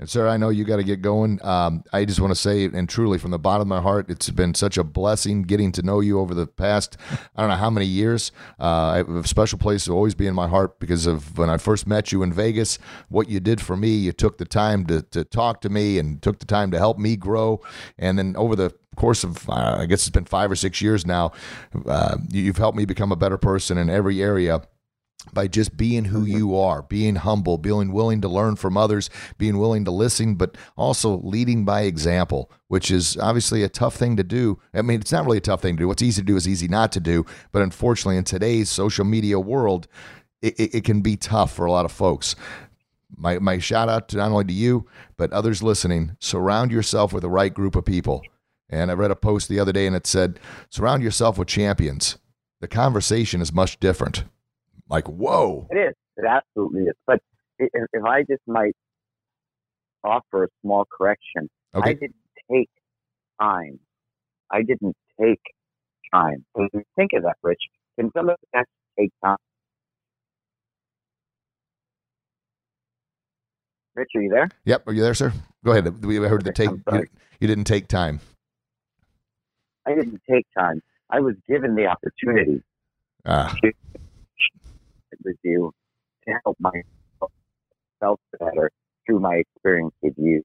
[0.00, 1.38] And sir, I know you got to get going.
[1.44, 4.30] Um, I just want to say, and truly from the bottom of my heart, it's
[4.30, 6.96] been such a blessing getting to know you over the past,
[7.36, 8.32] I don't know how many years.
[8.58, 11.50] Uh, I have a special place to always be in my heart because of when
[11.50, 12.78] I first met you in Vegas,
[13.10, 13.90] what you did for me.
[13.90, 16.98] You took the time to, to talk to me and took the time to help
[16.98, 17.60] me grow.
[17.98, 21.04] And then over the course of, uh, I guess it's been five or six years
[21.04, 21.32] now,
[21.84, 24.62] uh, you've helped me become a better person in every area
[25.32, 26.36] by just being who mm-hmm.
[26.36, 30.56] you are, being humble, being willing to learn from others, being willing to listen, but
[30.76, 34.58] also leading by example, which is obviously a tough thing to do.
[34.74, 35.88] I mean, it's not really a tough thing to do.
[35.88, 37.26] What's easy to do is easy not to do.
[37.52, 39.88] But unfortunately, in today's social media world,
[40.42, 42.34] it, it, it can be tough for a lot of folks.
[43.16, 47.22] My, my shout out to not only to you, but others listening surround yourself with
[47.22, 48.22] the right group of people.
[48.70, 50.38] And I read a post the other day and it said,
[50.70, 52.18] surround yourself with champions.
[52.60, 54.24] The conversation is much different.
[54.90, 55.68] Like, whoa.
[55.70, 55.94] It is.
[56.16, 56.94] It absolutely is.
[57.06, 57.20] But
[57.58, 58.74] if, if I just might
[60.02, 61.90] offer a small correction, okay.
[61.90, 62.16] I didn't
[62.50, 62.68] take
[63.40, 63.78] time.
[64.50, 65.40] I didn't take
[66.12, 66.44] time.
[66.96, 67.62] think of that, Rich.
[67.98, 69.36] Can somebody actually take time?
[73.94, 74.48] Rich, are you there?
[74.64, 74.88] Yep.
[74.88, 75.32] Are you there, sir?
[75.64, 76.04] Go ahead.
[76.04, 76.70] We heard the take.
[76.70, 77.06] You,
[77.38, 78.20] you didn't take time.
[79.86, 80.82] I didn't take time.
[81.10, 82.62] I was given the opportunity
[83.24, 83.54] ah.
[83.62, 83.72] to
[85.24, 85.72] with you
[86.26, 88.70] to help myself better
[89.06, 90.42] through my experience with you.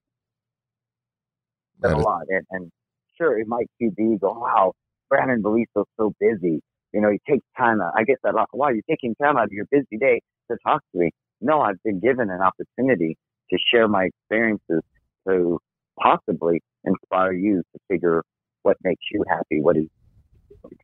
[1.80, 2.22] That's a lot.
[2.28, 2.70] And, and
[3.16, 4.72] sure, it might be go, wow,
[5.08, 6.60] Brannon Beliso's so busy.
[6.92, 7.92] You know, he takes time out.
[7.96, 8.48] I get that a lot.
[8.52, 11.10] Wow, you're taking time out of your busy day to talk to me.
[11.40, 13.16] No, I've been given an opportunity
[13.50, 14.82] to share my experiences
[15.28, 15.58] to
[16.00, 18.22] possibly inspire you to figure
[18.62, 19.88] what makes you happy, what is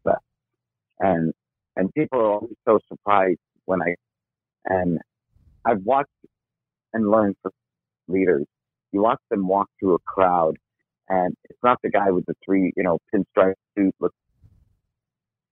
[0.04, 0.18] best.
[1.00, 1.32] And
[1.76, 3.94] and people are always so surprised when I
[4.64, 4.98] and
[5.64, 6.10] I've watched
[6.92, 7.52] and learned from
[8.08, 8.46] leaders.
[8.92, 10.56] You watch them walk through a crowd,
[11.08, 14.12] and it's not the guy with the three, you know, pinstripe suit look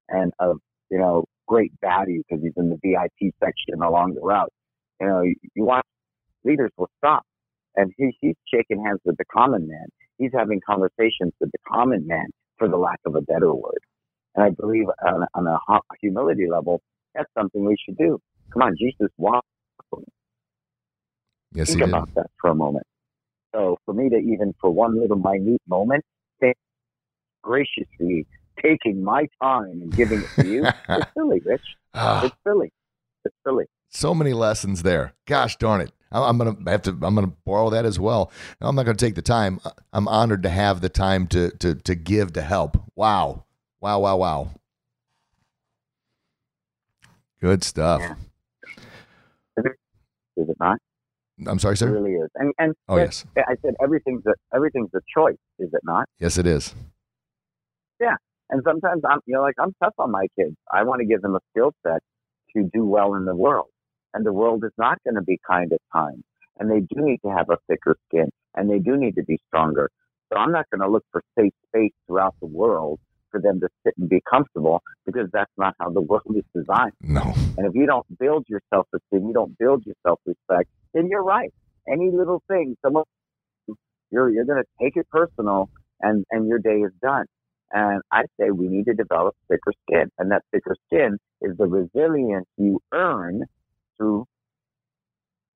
[0.08, 0.58] and of
[0.90, 4.52] you know great value because he's in the VIP section along the route.
[5.00, 5.86] You know, you, you watch
[6.44, 7.22] leaders will stop,
[7.76, 9.86] and he, he's shaking hands with the common man.
[10.18, 12.26] He's having conversations with the common man,
[12.58, 13.80] for the lack of a better word.
[14.34, 15.58] And I believe on, on a
[16.00, 16.80] humility level,
[17.14, 18.18] that's something we should do.
[18.52, 19.46] Come on, Jesus walked.
[21.52, 22.14] Yes, Think about did.
[22.16, 22.86] that for a moment.
[23.54, 26.04] So for me to even for one little minute moment,
[27.42, 28.26] graciously
[28.62, 31.62] taking my time and giving it to you, it's silly, Rich.
[31.94, 32.24] Ah.
[32.24, 32.72] It's silly.
[33.24, 33.64] It's silly.
[33.88, 35.14] So many lessons there.
[35.26, 35.92] Gosh darn it.
[36.12, 36.90] I'm gonna have to.
[36.90, 38.32] I'm gonna borrow that as well.
[38.60, 39.60] I'm not gonna take the time.
[39.92, 42.76] I'm honored to have the time to to to give to help.
[42.96, 43.44] Wow,
[43.80, 44.50] wow, wow, wow.
[47.40, 48.00] Good stuff.
[48.00, 48.14] Yeah.
[50.36, 50.78] Is it not?
[51.46, 51.88] I'm sorry, sir.
[51.88, 52.28] It really is.
[52.34, 55.38] And and oh yes, I said everything's a, everything's a choice.
[55.58, 56.06] Is it not?
[56.18, 56.74] Yes, it is.
[57.98, 58.16] Yeah,
[58.50, 60.54] and sometimes I'm you know like I'm tough on my kids.
[60.70, 62.02] I want to give them a skill set
[62.56, 63.68] to do well in the world,
[64.12, 66.22] and the world is not going to be kind at times,
[66.58, 69.38] and they do need to have a thicker skin, and they do need to be
[69.48, 69.90] stronger.
[70.30, 73.68] So I'm not going to look for safe space throughout the world for them to
[73.84, 76.92] sit and be comfortable because that's not how the world is designed.
[77.02, 77.22] No.
[77.56, 81.08] And if you don't build your self esteem, you don't build your self respect, then
[81.08, 81.52] you're right.
[81.88, 83.04] Any little thing, someone
[84.10, 87.26] you're you're gonna take it personal and, and your day is done.
[87.72, 90.10] And I say we need to develop thicker skin.
[90.18, 93.44] And that thicker skin is the resilience you earn
[93.96, 94.26] through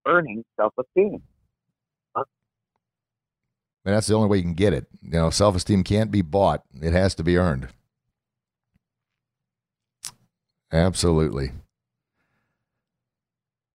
[0.07, 0.45] earning
[3.85, 4.87] And that's the only way you can get it.
[5.03, 7.69] You know, self esteem can't be bought, it has to be earned.
[10.73, 11.53] Absolutely.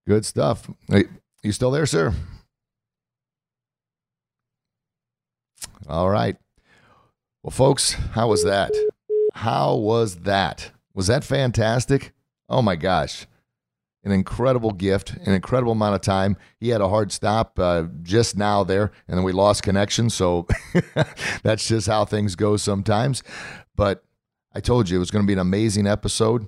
[0.07, 0.69] Good stuff.
[0.87, 1.05] Hey,
[1.43, 2.13] you still there, sir?
[5.87, 6.37] All right.
[7.43, 8.71] Well, folks, how was that?
[9.33, 10.71] How was that?
[10.93, 12.13] Was that fantastic?
[12.49, 13.27] Oh my gosh
[14.07, 16.37] an incredible gift, an incredible amount of time.
[16.61, 20.09] He had a hard stop uh, just now there, and then we lost connection.
[20.09, 20.47] So
[21.43, 23.21] that's just how things go sometimes.
[23.75, 24.05] But
[24.55, 26.47] I told you it was going to be an amazing episode.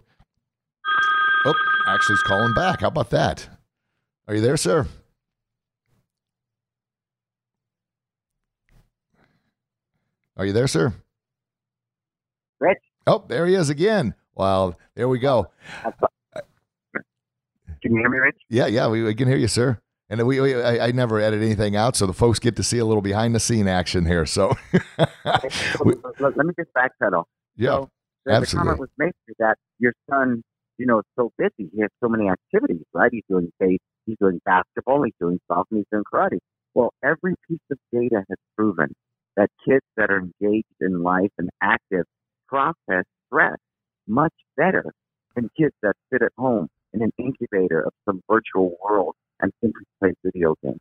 [1.46, 1.54] Oh,
[1.88, 2.80] actually, he's calling back.
[2.80, 3.50] How about that?
[4.30, 4.88] Are you there, sir?
[10.38, 10.94] Are you there, sir?
[12.62, 12.78] Rich.
[13.06, 14.16] Oh, there he is again.
[14.34, 15.50] Well, there we go.
[17.90, 18.38] Can you hear me, Rich?
[18.50, 19.80] Yeah, yeah, we, we can hear you, sir.
[20.12, 22.78] And we, we I, I, never edit anything out, so the folks get to see
[22.78, 24.28] a little behind the scene action here.
[24.28, 24.56] So,
[25.84, 27.24] we, let, me just backpedal.
[27.56, 27.90] Yeah, so
[28.26, 28.46] the, absolutely.
[28.46, 30.44] The comment was made that your son,
[30.78, 31.72] you know, is so busy.
[31.74, 33.10] He has so many activities, right?
[33.12, 36.38] He's doing base, he's doing basketball, he's doing softball, he's doing karate.
[36.76, 38.94] Well, every piece of data has proven
[39.36, 42.06] that kids that are engaged in life and active
[42.48, 43.58] process stress
[44.08, 44.86] much better
[45.36, 49.84] than kids that sit at home in an incubator of some virtual world and simply
[50.00, 50.80] play video games.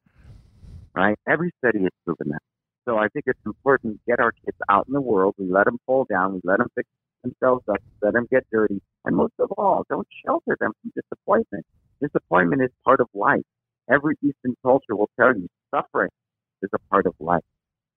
[0.94, 1.16] Right?
[1.28, 2.42] Every study has proven that.
[2.86, 5.34] So I think it's important to get our kids out in the world.
[5.38, 6.34] We let them fall down.
[6.34, 6.88] We let them fix
[7.22, 7.78] themselves up.
[8.02, 8.80] Let them get dirty.
[9.04, 11.66] And most of all, don't shelter them from disappointment.
[12.00, 13.44] Disappointment is part of life.
[13.90, 16.10] Every Eastern culture will tell you suffering
[16.62, 17.44] is a part of life.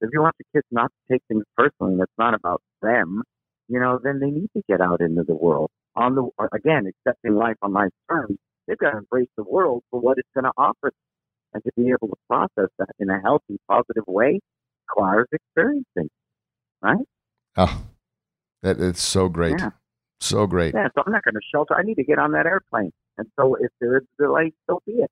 [0.02, 3.24] If you want your kids not to take things personally and it's not about them,
[3.68, 7.36] you know, then they need to get out into the world on the again accepting
[7.36, 10.52] life on life's terms, they've got to embrace the world for what it's going to
[10.58, 10.92] offer,
[11.54, 14.40] and to be able to process that in a healthy, positive way
[14.90, 16.10] requires experiencing,
[16.82, 17.06] right?
[17.58, 17.84] Oh,
[18.62, 19.72] that it's so great, yeah.
[20.20, 20.74] so great.
[20.74, 21.76] Yeah, so I'm not going to shelter.
[21.76, 24.82] I need to get on that airplane, and so if there is a delay, so
[24.86, 25.12] be it.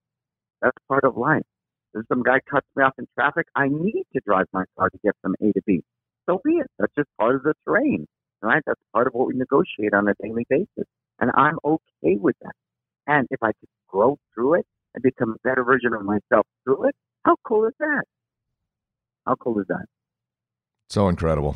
[0.61, 1.43] That's part of life.
[1.93, 4.97] If some guy cuts me off in traffic, I need to drive my car to
[5.03, 5.81] get from A to B.
[6.29, 6.67] So be it.
[6.77, 8.05] That's just part of the terrain
[8.41, 8.61] right?
[8.65, 10.87] That's part of what we negotiate on a daily basis.
[11.19, 12.53] And I'm okay with that.
[13.07, 16.89] And if I could grow through it and become a better version of myself through
[16.89, 18.03] it, how cool is that?
[19.25, 19.85] How cool is that?
[20.89, 21.55] So incredible.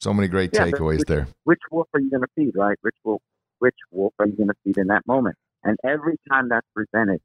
[0.00, 1.28] So many great yeah, takeaways which, there.
[1.44, 2.76] Which wolf are you going to feed, right?
[2.82, 3.22] Which wolf,
[3.58, 5.36] which wolf are you going to feed in that moment?
[5.64, 7.20] And every time that's presented,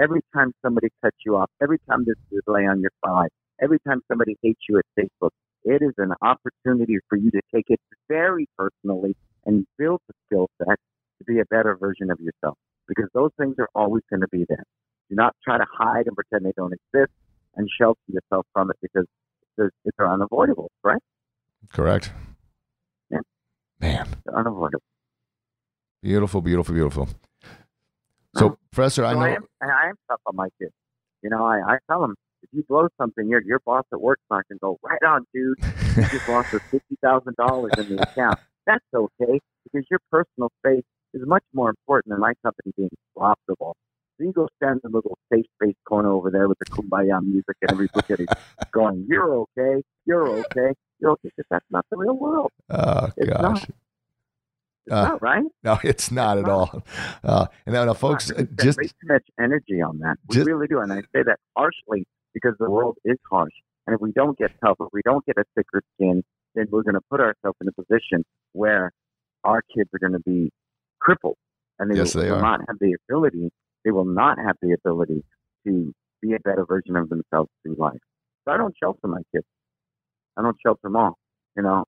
[0.00, 3.28] every time somebody cuts you off, every time there's a delay on your side,
[3.60, 5.30] every time somebody hates you at Facebook,
[5.66, 10.48] it is an opportunity for you to take it very personally and build the skill
[10.58, 10.78] set
[11.18, 14.46] to be a better version of yourself because those things are always going to be
[14.48, 14.62] there.
[15.10, 17.12] Do not try to hide and pretend they don't exist
[17.56, 19.06] and shelter yourself from it because
[19.58, 21.02] it's unavoidable, right?
[21.72, 22.12] Correct.
[23.10, 23.18] Yeah.
[23.80, 24.06] Man.
[24.24, 24.82] They're unavoidable.
[26.00, 27.08] Beautiful, beautiful, beautiful.
[28.36, 29.20] So, uh, Professor, so I know.
[29.20, 30.72] I am, I am tough on my kids.
[31.22, 32.14] You know, I, I tell them
[32.46, 35.26] if you blow something, your your boss at work not going to go right on,
[35.34, 35.56] dude.
[35.96, 38.38] You just lost fifty thousand dollars in the account.
[38.66, 43.76] That's okay because your personal space is much more important than my company being profitable.
[44.18, 47.22] So you go stand in the little safe space corner over there with the kumbaya
[47.22, 48.26] music and everybody
[48.72, 52.52] going, "You're okay, you're okay, you're okay," because that's not the real world.
[52.70, 53.42] Oh it's gosh.
[53.42, 53.68] Not.
[54.86, 55.44] It's uh, not right.
[55.64, 56.56] No, it's not it's at not.
[56.56, 56.84] all.
[57.24, 60.16] Uh, and now, now folks, we just too much energy on that.
[60.28, 63.52] We just, really do, and I say that harshly because the world is harsh.
[63.86, 66.22] And if we don't get tough, if we don't get a thicker skin,
[66.54, 68.90] then we're going to put ourselves in a position where
[69.42, 70.50] our kids are going to be
[71.00, 71.36] crippled,
[71.78, 73.50] and they, yes, will, they will not have the ability.
[73.86, 75.24] They will not have the ability
[75.66, 78.00] to be a better version of themselves through life.
[78.44, 79.46] So I don't shelter my kids.
[80.36, 81.16] I don't shelter them all.
[81.56, 81.84] You know,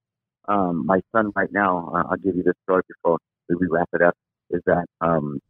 [0.49, 1.93] um, my son right now.
[1.95, 3.19] Uh, I'll give you this story before
[3.51, 4.15] we wrap it up.
[4.51, 5.41] Is that um,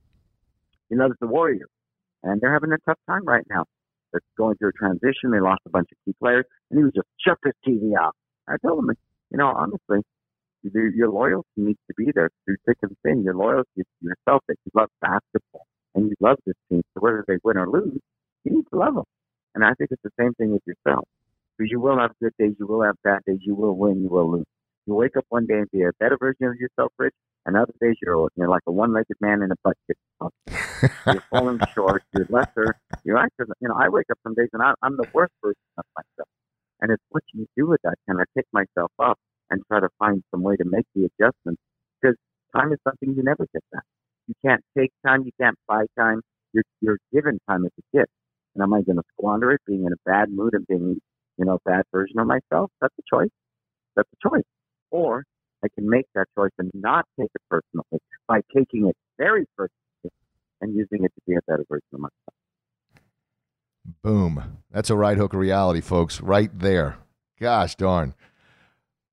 [0.90, 1.70] you know, loves the Warriors,
[2.24, 3.64] and they're having a tough time right now.
[4.12, 5.30] They're going through a transition.
[5.30, 8.14] They lost a bunch of key players, and he was just shut his TV off.
[8.48, 8.94] I told him,
[9.30, 10.02] you know, honestly,
[10.62, 13.22] your loyalty needs to be there through thick and thin.
[13.22, 16.82] Your loyalty is to yourself that you love basketball and you love this team.
[16.94, 18.00] So whether they win or lose,
[18.44, 19.04] you need to love them.
[19.54, 21.06] And I think it's the same thing with yourself.
[21.56, 24.08] Because you will have good days, you will have bad days, you will win, you
[24.08, 24.46] will lose.
[24.86, 27.14] You wake up one day and be a better version of yourself, Rich,
[27.48, 29.96] and other days you're you're like a one-legged man in a butt kick.
[31.06, 32.04] you're falling short.
[32.14, 32.78] You're lesser.
[33.04, 35.56] You're actually, you know, I wake up some days and I, I'm the worst version
[35.78, 36.28] of myself.
[36.82, 37.94] And it's what you do with that.
[38.06, 39.18] Can I pick myself up
[39.50, 41.60] and try to find some way to make the adjustments?
[42.00, 42.16] Because
[42.54, 43.82] time is something you never get back.
[44.26, 45.22] You can't take time.
[45.24, 46.20] You can't buy time.
[46.52, 48.12] You're you're given time as a gift,
[48.54, 51.00] And am I going to squander it, being in a bad mood and being,
[51.38, 52.70] you know, a bad version of myself?
[52.82, 53.30] That's a choice.
[53.96, 54.44] That's a choice.
[54.90, 55.24] Or
[55.64, 60.12] I can make that choice and not take it personally by taking it very personally
[60.60, 62.34] and using it to be a better version of myself.
[64.02, 64.58] Boom.
[64.70, 66.98] That's a right hook of reality, folks, right there.
[67.40, 68.14] Gosh darn.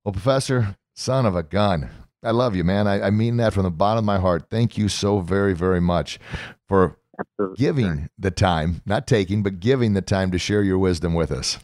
[0.03, 1.89] Well, Professor, son of a gun,
[2.23, 2.87] I love you, man.
[2.87, 4.49] I, I mean that from the bottom of my heart.
[4.49, 6.19] Thank you so very, very much
[6.67, 7.55] for Absolutely.
[7.57, 11.59] giving the time, not taking, but giving the time to share your wisdom with us.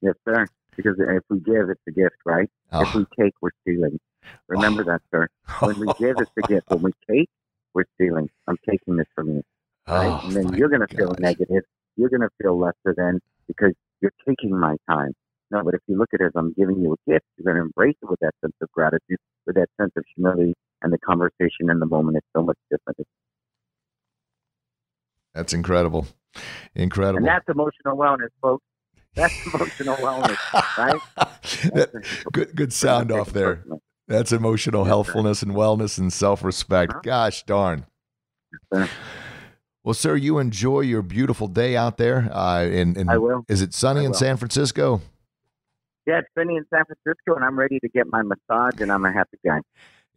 [0.00, 0.46] Yes, sir.
[0.76, 2.48] Because if we give, it's a gift, right?
[2.72, 2.82] Oh.
[2.82, 2.98] If ah.
[2.98, 3.98] we take, we're stealing.
[4.48, 4.84] Remember oh.
[4.86, 5.28] that, sir.
[5.60, 6.70] When we give, it's a gift.
[6.70, 7.28] When we take,
[7.74, 8.30] we're stealing.
[8.46, 9.42] I'm taking this from you.
[9.88, 10.06] Right?
[10.06, 11.64] Oh, and then you're going to feel negative.
[11.96, 15.12] You're going to feel lesser than because you're taking my time.
[15.50, 17.56] No, but if you look at it as I'm giving you a gift, you're going
[17.56, 20.98] to embrace it with that sense of gratitude, with that sense of humility, and the
[20.98, 23.06] conversation in the moment is so much different.
[25.34, 26.06] That's incredible.
[26.74, 27.18] Incredible.
[27.18, 28.64] And that's emotional wellness, folks.
[29.14, 30.38] That's emotional wellness,
[30.78, 31.92] right?
[32.32, 33.64] good good sound off there.
[34.08, 36.92] That's emotional healthfulness and wellness and self respect.
[36.92, 37.00] Uh-huh.
[37.02, 37.86] Gosh darn.
[39.84, 42.30] Well, sir, you enjoy your beautiful day out there.
[42.32, 43.44] Uh, in, in, I will.
[43.48, 45.00] Is it sunny in San Francisco?
[46.06, 49.04] Yeah, it's sunny in San Francisco, and I'm ready to get my massage, and I'm
[49.04, 49.60] a happy guy.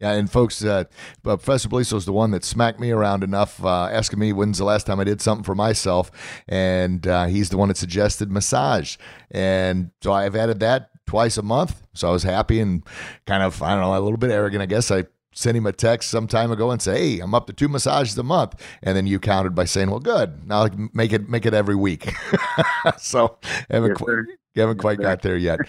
[0.00, 0.84] Yeah, and folks, uh,
[1.22, 4.64] Professor Beliso is the one that smacked me around enough, uh, asking me when's the
[4.64, 6.10] last time I did something for myself,
[6.46, 8.98] and uh, he's the one that suggested massage,
[9.30, 11.80] and so I've added that twice a month.
[11.94, 12.82] So I was happy and
[13.26, 14.90] kind of I don't know a little bit arrogant, I guess.
[14.90, 15.04] I
[15.36, 18.16] sent him a text some time ago and say, "Hey, I'm up to two massages
[18.18, 20.46] a month," and then you countered by saying, "Well, good.
[20.48, 22.12] Now make it make it every week."
[22.98, 23.38] so
[23.70, 25.60] haven't, yes, you haven't quite got there yet.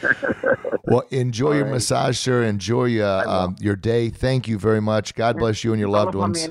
[0.86, 1.74] well, enjoy All your right.
[1.74, 2.43] massage, sir.
[2.43, 4.09] Enjoy uh, um, your day.
[4.09, 5.13] Thank you very much.
[5.13, 6.47] God bless you and your loved ones.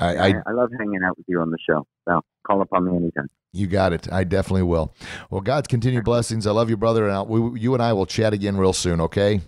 [0.00, 1.86] I, I, I, love hanging out with you on the show.
[2.08, 3.28] So call upon me anytime.
[3.52, 4.10] You got it.
[4.10, 4.94] I definitely will.
[5.28, 6.46] Well, God's continued blessings.
[6.46, 7.04] I love you, brother.
[7.04, 9.42] And I'll, we, you and I will chat again real soon, okay?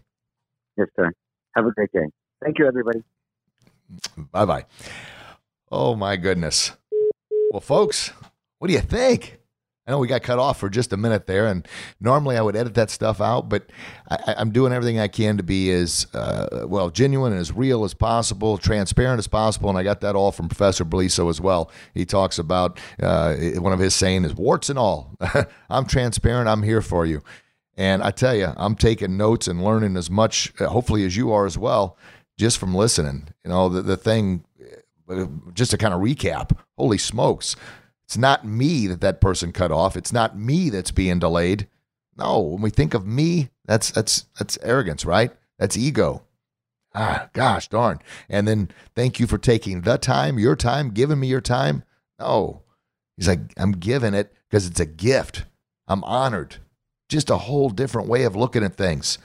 [0.77, 1.11] Yes, sir.
[1.57, 2.07] Have a great day.
[2.45, 3.03] Thank you, everybody.
[4.31, 4.67] Bye bye.
[5.73, 6.73] Oh, my goodness.
[7.51, 8.13] Well, folks,
[8.59, 9.39] what do you think?
[9.87, 11.67] I know we got cut off for just a minute there, and
[12.01, 13.71] normally I would edit that stuff out, but
[14.09, 17.85] I, am doing everything I can to be as uh, well genuine and as real
[17.85, 21.71] as possible, transparent as possible, and I got that all from Professor Beliso as well.
[21.93, 25.15] He talks about uh, one of his saying is warts and all.
[25.71, 26.49] I'm transparent.
[26.49, 27.23] I'm here for you,
[27.77, 31.33] and I tell you, I'm taking notes and learning as much, uh, hopefully, as you
[31.33, 31.99] are as well,
[32.39, 33.29] just from listening.
[33.45, 34.45] You know, the the thing.
[35.07, 37.57] Uh, just to kind of recap, holy smokes
[38.05, 39.97] it's not me that that person cut off.
[39.97, 41.67] It's not me that's being delayed.
[42.17, 45.33] No, when we think of me, that's that's that's arrogance, right?
[45.59, 46.23] That's ego.
[46.95, 47.99] Ah, gosh darn.
[48.29, 51.83] And then thank you for taking the time, your time, giving me your time.
[52.21, 52.63] No.
[53.17, 55.45] He's like, I'm giving it because it's a gift.
[55.89, 56.57] I'm honored.
[57.09, 59.19] Just a whole different way of looking at things.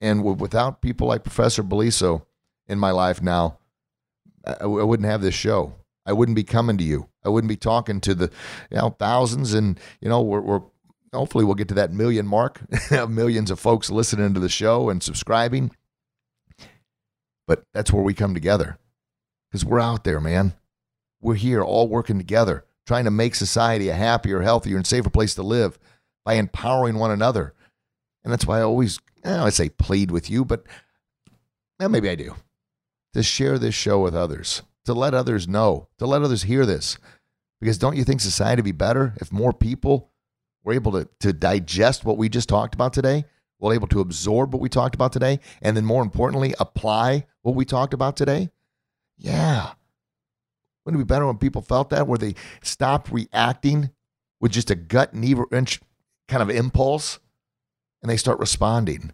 [0.00, 2.26] And without people like Professor Beliso
[2.68, 3.58] in my life now,
[4.44, 5.74] I wouldn't have this show.
[6.04, 7.08] I wouldn't be coming to you.
[7.24, 8.30] I wouldn't be talking to the
[8.70, 10.62] you know thousands and you know we're, we're
[11.12, 12.60] hopefully we'll get to that million mark,
[13.08, 15.72] millions of folks listening to the show and subscribing.
[17.46, 18.78] But that's where we come together
[19.50, 20.54] because we're out there, man.
[21.20, 25.34] We're here all working together, trying to make society a happier, healthier, and safer place
[25.36, 25.78] to live
[26.24, 27.54] by empowering one another.
[28.24, 30.64] And that's why I always, I say plead with you, but
[31.78, 32.34] well, maybe I do,
[33.14, 36.96] to share this show with others to let others know, to let others hear this.
[37.60, 40.10] Because don't you think society would be better if more people
[40.64, 43.24] were able to, to digest what we just talked about today,
[43.58, 47.54] were able to absorb what we talked about today, and then more importantly, apply what
[47.54, 48.50] we talked about today?
[49.16, 49.72] Yeah.
[50.84, 53.90] Wouldn't it be better when people felt that, where they stopped reacting
[54.40, 55.80] with just a gut knee wrench
[56.28, 57.18] kind of impulse
[58.02, 59.12] and they start responding?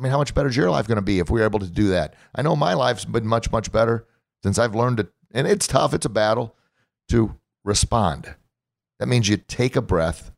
[0.00, 1.58] I mean, how much better is your life going to be if we are able
[1.58, 2.14] to do that?
[2.34, 4.06] I know my life's been much, much better
[4.42, 6.56] since I've learned to, and it's tough, it's a battle,
[7.10, 8.34] to respond.
[8.98, 10.32] That means you take a breath,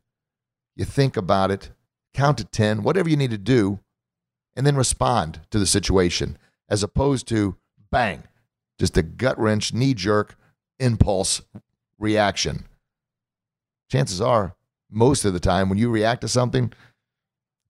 [0.74, 1.70] you think about it,
[2.12, 3.78] count to 10, whatever you need to do,
[4.56, 6.38] and then respond to the situation
[6.68, 7.56] as opposed to
[7.92, 8.24] bang,
[8.80, 10.34] just a gut wrench, knee jerk,
[10.80, 11.40] impulse
[12.00, 12.64] reaction.
[13.88, 14.56] Chances are,
[14.90, 16.72] most of the time, when you react to something,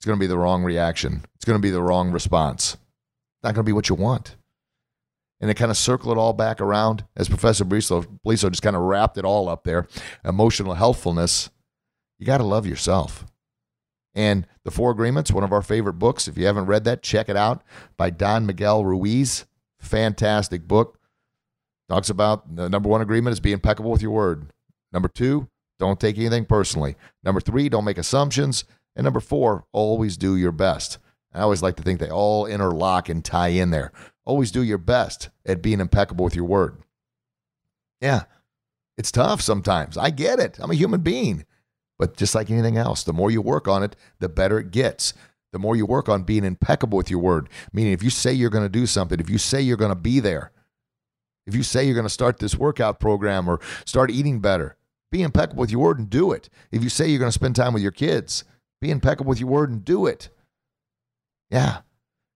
[0.03, 1.23] it's going to be the wrong reaction.
[1.37, 2.77] It's going to be the wrong response.
[3.45, 4.35] Not going to be what you want
[5.43, 8.83] and to kind of circle it all back around, as Professor Beliso just kind of
[8.83, 9.89] wrapped it all up there,
[10.25, 11.51] emotional healthfulness,
[12.19, 13.27] you got to love yourself.
[14.15, 16.29] And The Four Agreements, one of our favorite books.
[16.29, 17.63] If you haven't read that, check it out
[17.97, 19.45] by Don Miguel Ruiz.
[19.81, 20.99] Fantastic book.
[21.89, 24.47] Talks about the number one agreement is be impeccable with your word.
[24.93, 25.49] Number two,
[25.79, 26.97] don't take anything personally.
[27.25, 28.65] Number three, don't make assumptions.
[28.95, 30.99] And number four, always do your best.
[31.32, 33.93] I always like to think they all interlock and tie in there.
[34.24, 36.82] Always do your best at being impeccable with your word.
[38.01, 38.24] Yeah,
[38.99, 39.97] it's tough sometimes.
[39.97, 40.59] I get it.
[40.61, 41.45] I'm a human being.
[41.99, 45.14] But just like anything else, the more you work on it, the better it gets.
[45.53, 48.51] The more you work on being impeccable with your word, meaning if you say you're
[48.51, 50.51] going to do something, if you say you're going to be there,
[51.47, 54.76] if you say you're going to start this workout program or start eating better,
[55.11, 56.49] be impeccable with your word and do it.
[56.70, 58.45] If you say you're going to spend time with your kids,
[58.83, 60.28] be impeccable with your word and do it.
[61.51, 61.78] Yeah.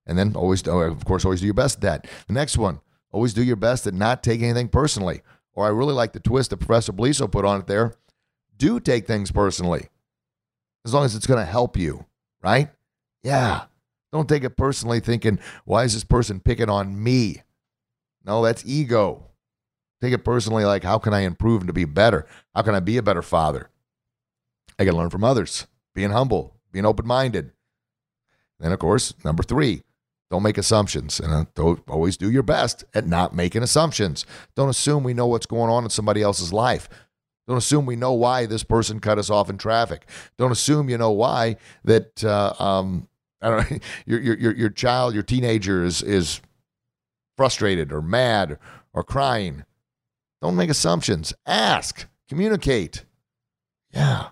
[0.06, 2.10] And then always, oh, of course, always do your best at that.
[2.28, 2.80] The next one,
[3.10, 5.22] always do your best at not taking anything personally.
[5.52, 7.94] Or I really like the twist that Professor Beliso put on it there.
[8.56, 9.88] Do take things personally,
[10.84, 12.06] as long as it's going to help you,
[12.42, 12.70] right?
[13.22, 13.64] Yeah.
[14.12, 17.42] Don't take it personally thinking, why is this person picking on me?
[18.24, 19.30] No, that's ego.
[20.00, 22.26] Take it personally like, how can I improve and to be better?
[22.54, 23.70] How can I be a better father?
[24.78, 25.66] I can learn from others,
[25.96, 27.50] being humble, being open minded.
[28.60, 29.82] Then, of course, number three,
[30.30, 34.26] don't make assumptions and uh, always do your best at not making assumptions.
[34.54, 36.88] Don't assume we know what's going on in somebody else's life.
[37.48, 40.06] Don't assume we know why this person cut us off in traffic.
[40.36, 43.08] Don't assume you know why that uh, um,
[43.40, 46.40] I don't know, your, your your child, your teenager is is
[47.36, 48.58] frustrated or mad
[48.92, 49.64] or crying.
[50.42, 51.32] Don't make assumptions.
[51.46, 53.04] Ask, communicate.
[53.92, 54.28] Yeah,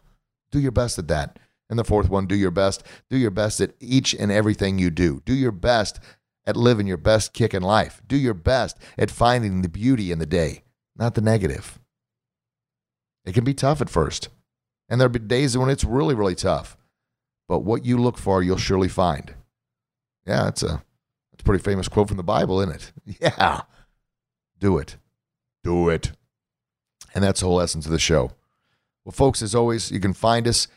[0.50, 1.38] do your best at that.
[1.74, 2.84] And the fourth one, do your best.
[3.10, 5.20] Do your best at each and everything you do.
[5.24, 5.98] Do your best
[6.46, 8.00] at living your best kick in life.
[8.06, 10.62] Do your best at finding the beauty in the day,
[10.96, 11.80] not the negative.
[13.24, 14.28] It can be tough at first.
[14.88, 16.76] And there'll be days when it's really, really tough.
[17.48, 19.34] But what you look for, you'll surely find.
[20.24, 20.80] Yeah, it's a,
[21.32, 22.92] it's a pretty famous quote from the Bible, isn't it?
[23.20, 23.62] Yeah.
[24.60, 24.96] Do it.
[25.64, 26.12] Do it.
[27.16, 28.30] And that's the whole essence of the show.
[29.04, 30.68] Well, folks, as always, you can find us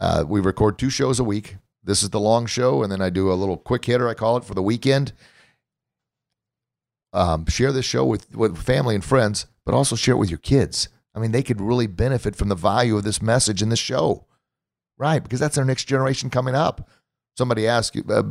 [0.00, 1.56] uh, we record two shows a week.
[1.82, 4.36] This is the long show, and then I do a little quick hitter, I call
[4.36, 5.12] it, for the weekend.
[7.12, 10.38] Um, share this show with, with family and friends, but also share it with your
[10.38, 10.88] kids.
[11.14, 14.26] I mean, they could really benefit from the value of this message in the show,
[14.98, 15.22] right?
[15.22, 16.88] Because that's our next generation coming up.
[17.36, 18.22] Somebody asked uh,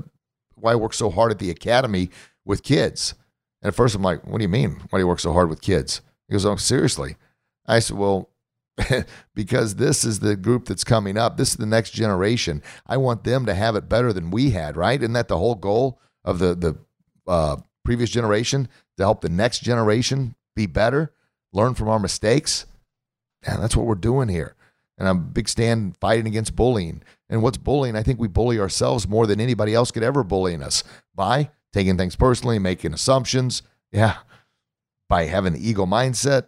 [0.56, 2.10] why I work so hard at the academy
[2.44, 3.16] with kids.
[3.62, 4.82] And at first, I'm like, what do you mean?
[4.90, 6.02] Why do you work so hard with kids?
[6.28, 7.16] He goes, oh, seriously.
[7.66, 8.30] I said, well,
[9.36, 11.38] because this is the group that's coming up.
[11.38, 12.62] This is the next generation.
[12.88, 15.00] I want them to have it better than we had, right?
[15.00, 16.78] Isn't that the whole goal of the the
[17.28, 18.68] uh, previous generation
[18.98, 21.14] to help the next generation be better,
[21.52, 22.66] learn from our mistakes?
[23.46, 24.56] And that's what we're doing here.
[24.98, 27.04] And I'm a big stand fighting against bullying.
[27.30, 27.96] And what's bullying?
[27.96, 30.84] I think we bully ourselves more than anybody else could ever bullying us
[31.16, 33.64] by taking things personally, making assumptions.
[33.92, 34.18] Yeah.
[35.10, 36.46] By having the ego mindset,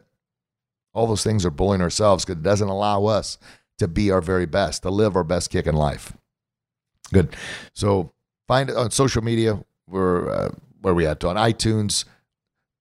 [0.95, 3.37] all those things are bullying ourselves because it doesn't allow us
[3.77, 6.13] to be our very best, to live our best kick in life.
[7.13, 7.35] Good.
[7.73, 8.13] So
[8.47, 9.63] find it on social media.
[9.87, 10.49] We're uh,
[10.81, 12.05] where are we at on iTunes,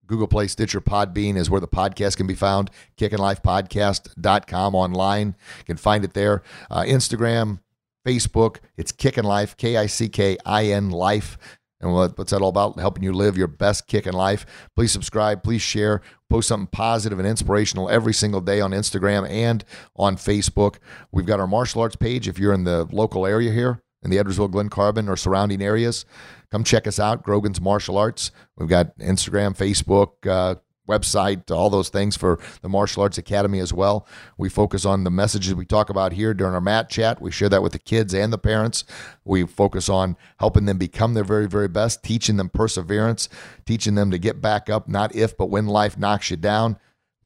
[0.07, 2.71] Google Play, Stitcher, Podbean is where the podcast can be found.
[2.99, 5.29] KickinLifePodcast.com online.
[5.59, 6.43] You can find it there.
[6.71, 7.61] Uh, Instagram,
[8.07, 11.39] Facebook, it's Kickin' Life, K I C K I N Life.
[11.85, 12.79] And what's that all about?
[12.81, 14.47] Helping you live your best kick in life.
[14.75, 15.43] Please subscribe.
[15.43, 16.01] Please share.
[16.31, 19.65] Post something positive and inspirational every single day on Instagram and
[19.95, 20.77] on Facebook.
[21.13, 24.17] We've got our martial arts page if you're in the local area here in the
[24.17, 26.05] Edwardsville, Glen Carbon, or surrounding areas.
[26.51, 28.31] Come check us out, Grogan's Martial Arts.
[28.57, 30.57] We've got Instagram, Facebook, uh,
[30.89, 34.07] website, all those things for the Martial Arts Academy as well.
[34.37, 37.21] We focus on the messages we talk about here during our mat chat.
[37.21, 38.85] We share that with the kids and the parents.
[39.25, 43.29] We focus on helping them become their very, very best, teaching them perseverance,
[43.65, 46.79] teaching them to get back up, not if, but when life knocks you down.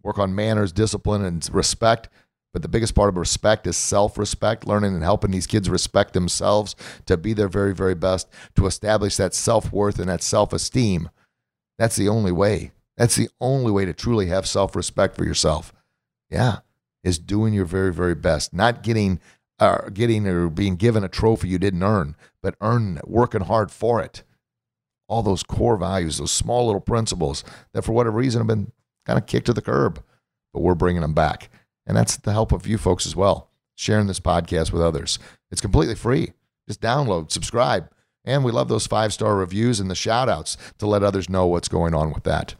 [0.02, 2.08] Work on manners, discipline, and respect.
[2.52, 6.14] But the biggest part of respect is self respect, learning and helping these kids respect
[6.14, 6.74] themselves
[7.06, 11.10] to be their very, very best, to establish that self worth and that self esteem.
[11.78, 15.72] That's the only way that's the only way to truly have self respect for yourself.
[16.28, 16.58] Yeah,
[17.04, 19.20] is doing your very, very best, not getting,
[19.60, 24.02] uh, getting or being given a trophy you didn't earn, but earning working hard for
[24.02, 24.24] it.
[25.08, 28.72] All those core values, those small little principles that for whatever reason have been
[29.06, 30.02] kind of kicked to the curb,
[30.52, 31.48] but we're bringing them back.
[31.86, 35.18] And that's the help of you folks as well, sharing this podcast with others.
[35.50, 36.32] It's completely free.
[36.66, 37.90] Just download, subscribe.
[38.24, 41.46] And we love those five star reviews and the shout outs to let others know
[41.46, 42.56] what's going on with that.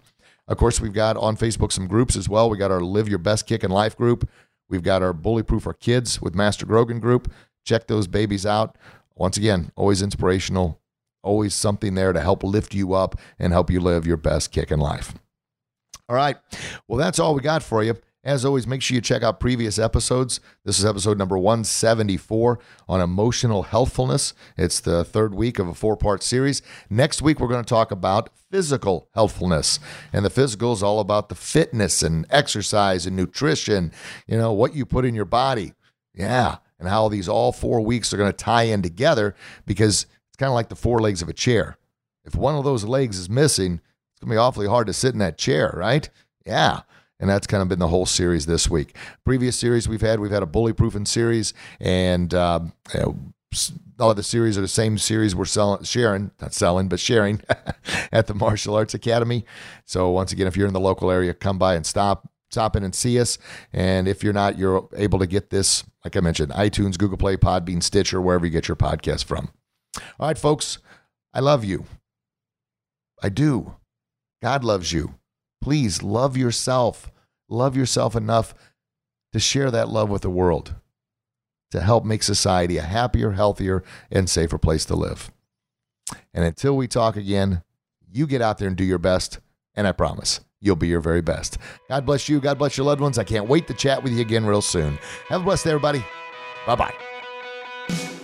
[0.49, 2.49] Of course, we've got on Facebook some groups as well.
[2.49, 4.29] We got our Live Your Best Kick in Life group.
[4.69, 7.31] We've got our Bully Proof for Kids with Master Grogan group.
[7.65, 8.77] Check those babies out.
[9.15, 10.81] Once again, always inspirational,
[11.23, 14.71] always something there to help lift you up and help you live your best kick
[14.71, 15.15] in life.
[16.09, 16.37] All right.
[16.87, 17.97] Well, that's all we got for you.
[18.25, 20.41] As always, make sure you check out previous episodes.
[20.65, 22.59] This is episode number 174
[22.89, 24.35] on emotional healthfulness.
[24.57, 26.61] It's the third week of a four part series.
[26.91, 29.79] Next week, we're going to talk about physical healthfulness.
[30.13, 33.93] And the physical is all about the fitness and exercise and nutrition,
[34.27, 35.75] you know, what you put in your body.
[36.13, 36.57] Yeah.
[36.81, 40.49] And how these all four weeks are going to tie in together because it's kind
[40.49, 41.79] of like the four legs of a chair.
[42.25, 45.13] If one of those legs is missing, it's going to be awfully hard to sit
[45.13, 46.11] in that chair, right?
[46.45, 46.81] Yeah.
[47.21, 48.97] And that's kind of been the whole series this week.
[49.25, 53.33] Previous series we've had, we've had a bully proofing series, and um, you
[53.99, 57.41] all of the series are the same series we're selling, sharing, not selling, but sharing
[58.13, 59.45] at the Martial Arts Academy.
[59.85, 62.85] So once again, if you're in the local area, come by and stop, stop in
[62.85, 63.39] and see us.
[63.73, 67.37] And if you're not, you're able to get this, like I mentioned, iTunes, Google Play,
[67.37, 69.51] Podbean, Stitcher, wherever you get your podcast from.
[70.21, 70.79] All right, folks,
[71.35, 71.85] I love you.
[73.23, 73.75] I do.
[74.41, 75.15] God loves you.
[75.61, 77.11] Please love yourself.
[77.49, 78.55] Love yourself enough
[79.33, 80.75] to share that love with the world,
[81.71, 85.31] to help make society a happier, healthier, and safer place to live.
[86.33, 87.63] And until we talk again,
[88.11, 89.41] you get out there and do your best,
[89.75, 91.59] and I promise you'll be your very best.
[91.89, 92.41] God bless you.
[92.41, 93.19] God bless your loved ones.
[93.19, 94.99] I can't wait to chat with you again real soon.
[95.29, 96.05] Have a blessed day, everybody.
[96.67, 97.18] Bye bye.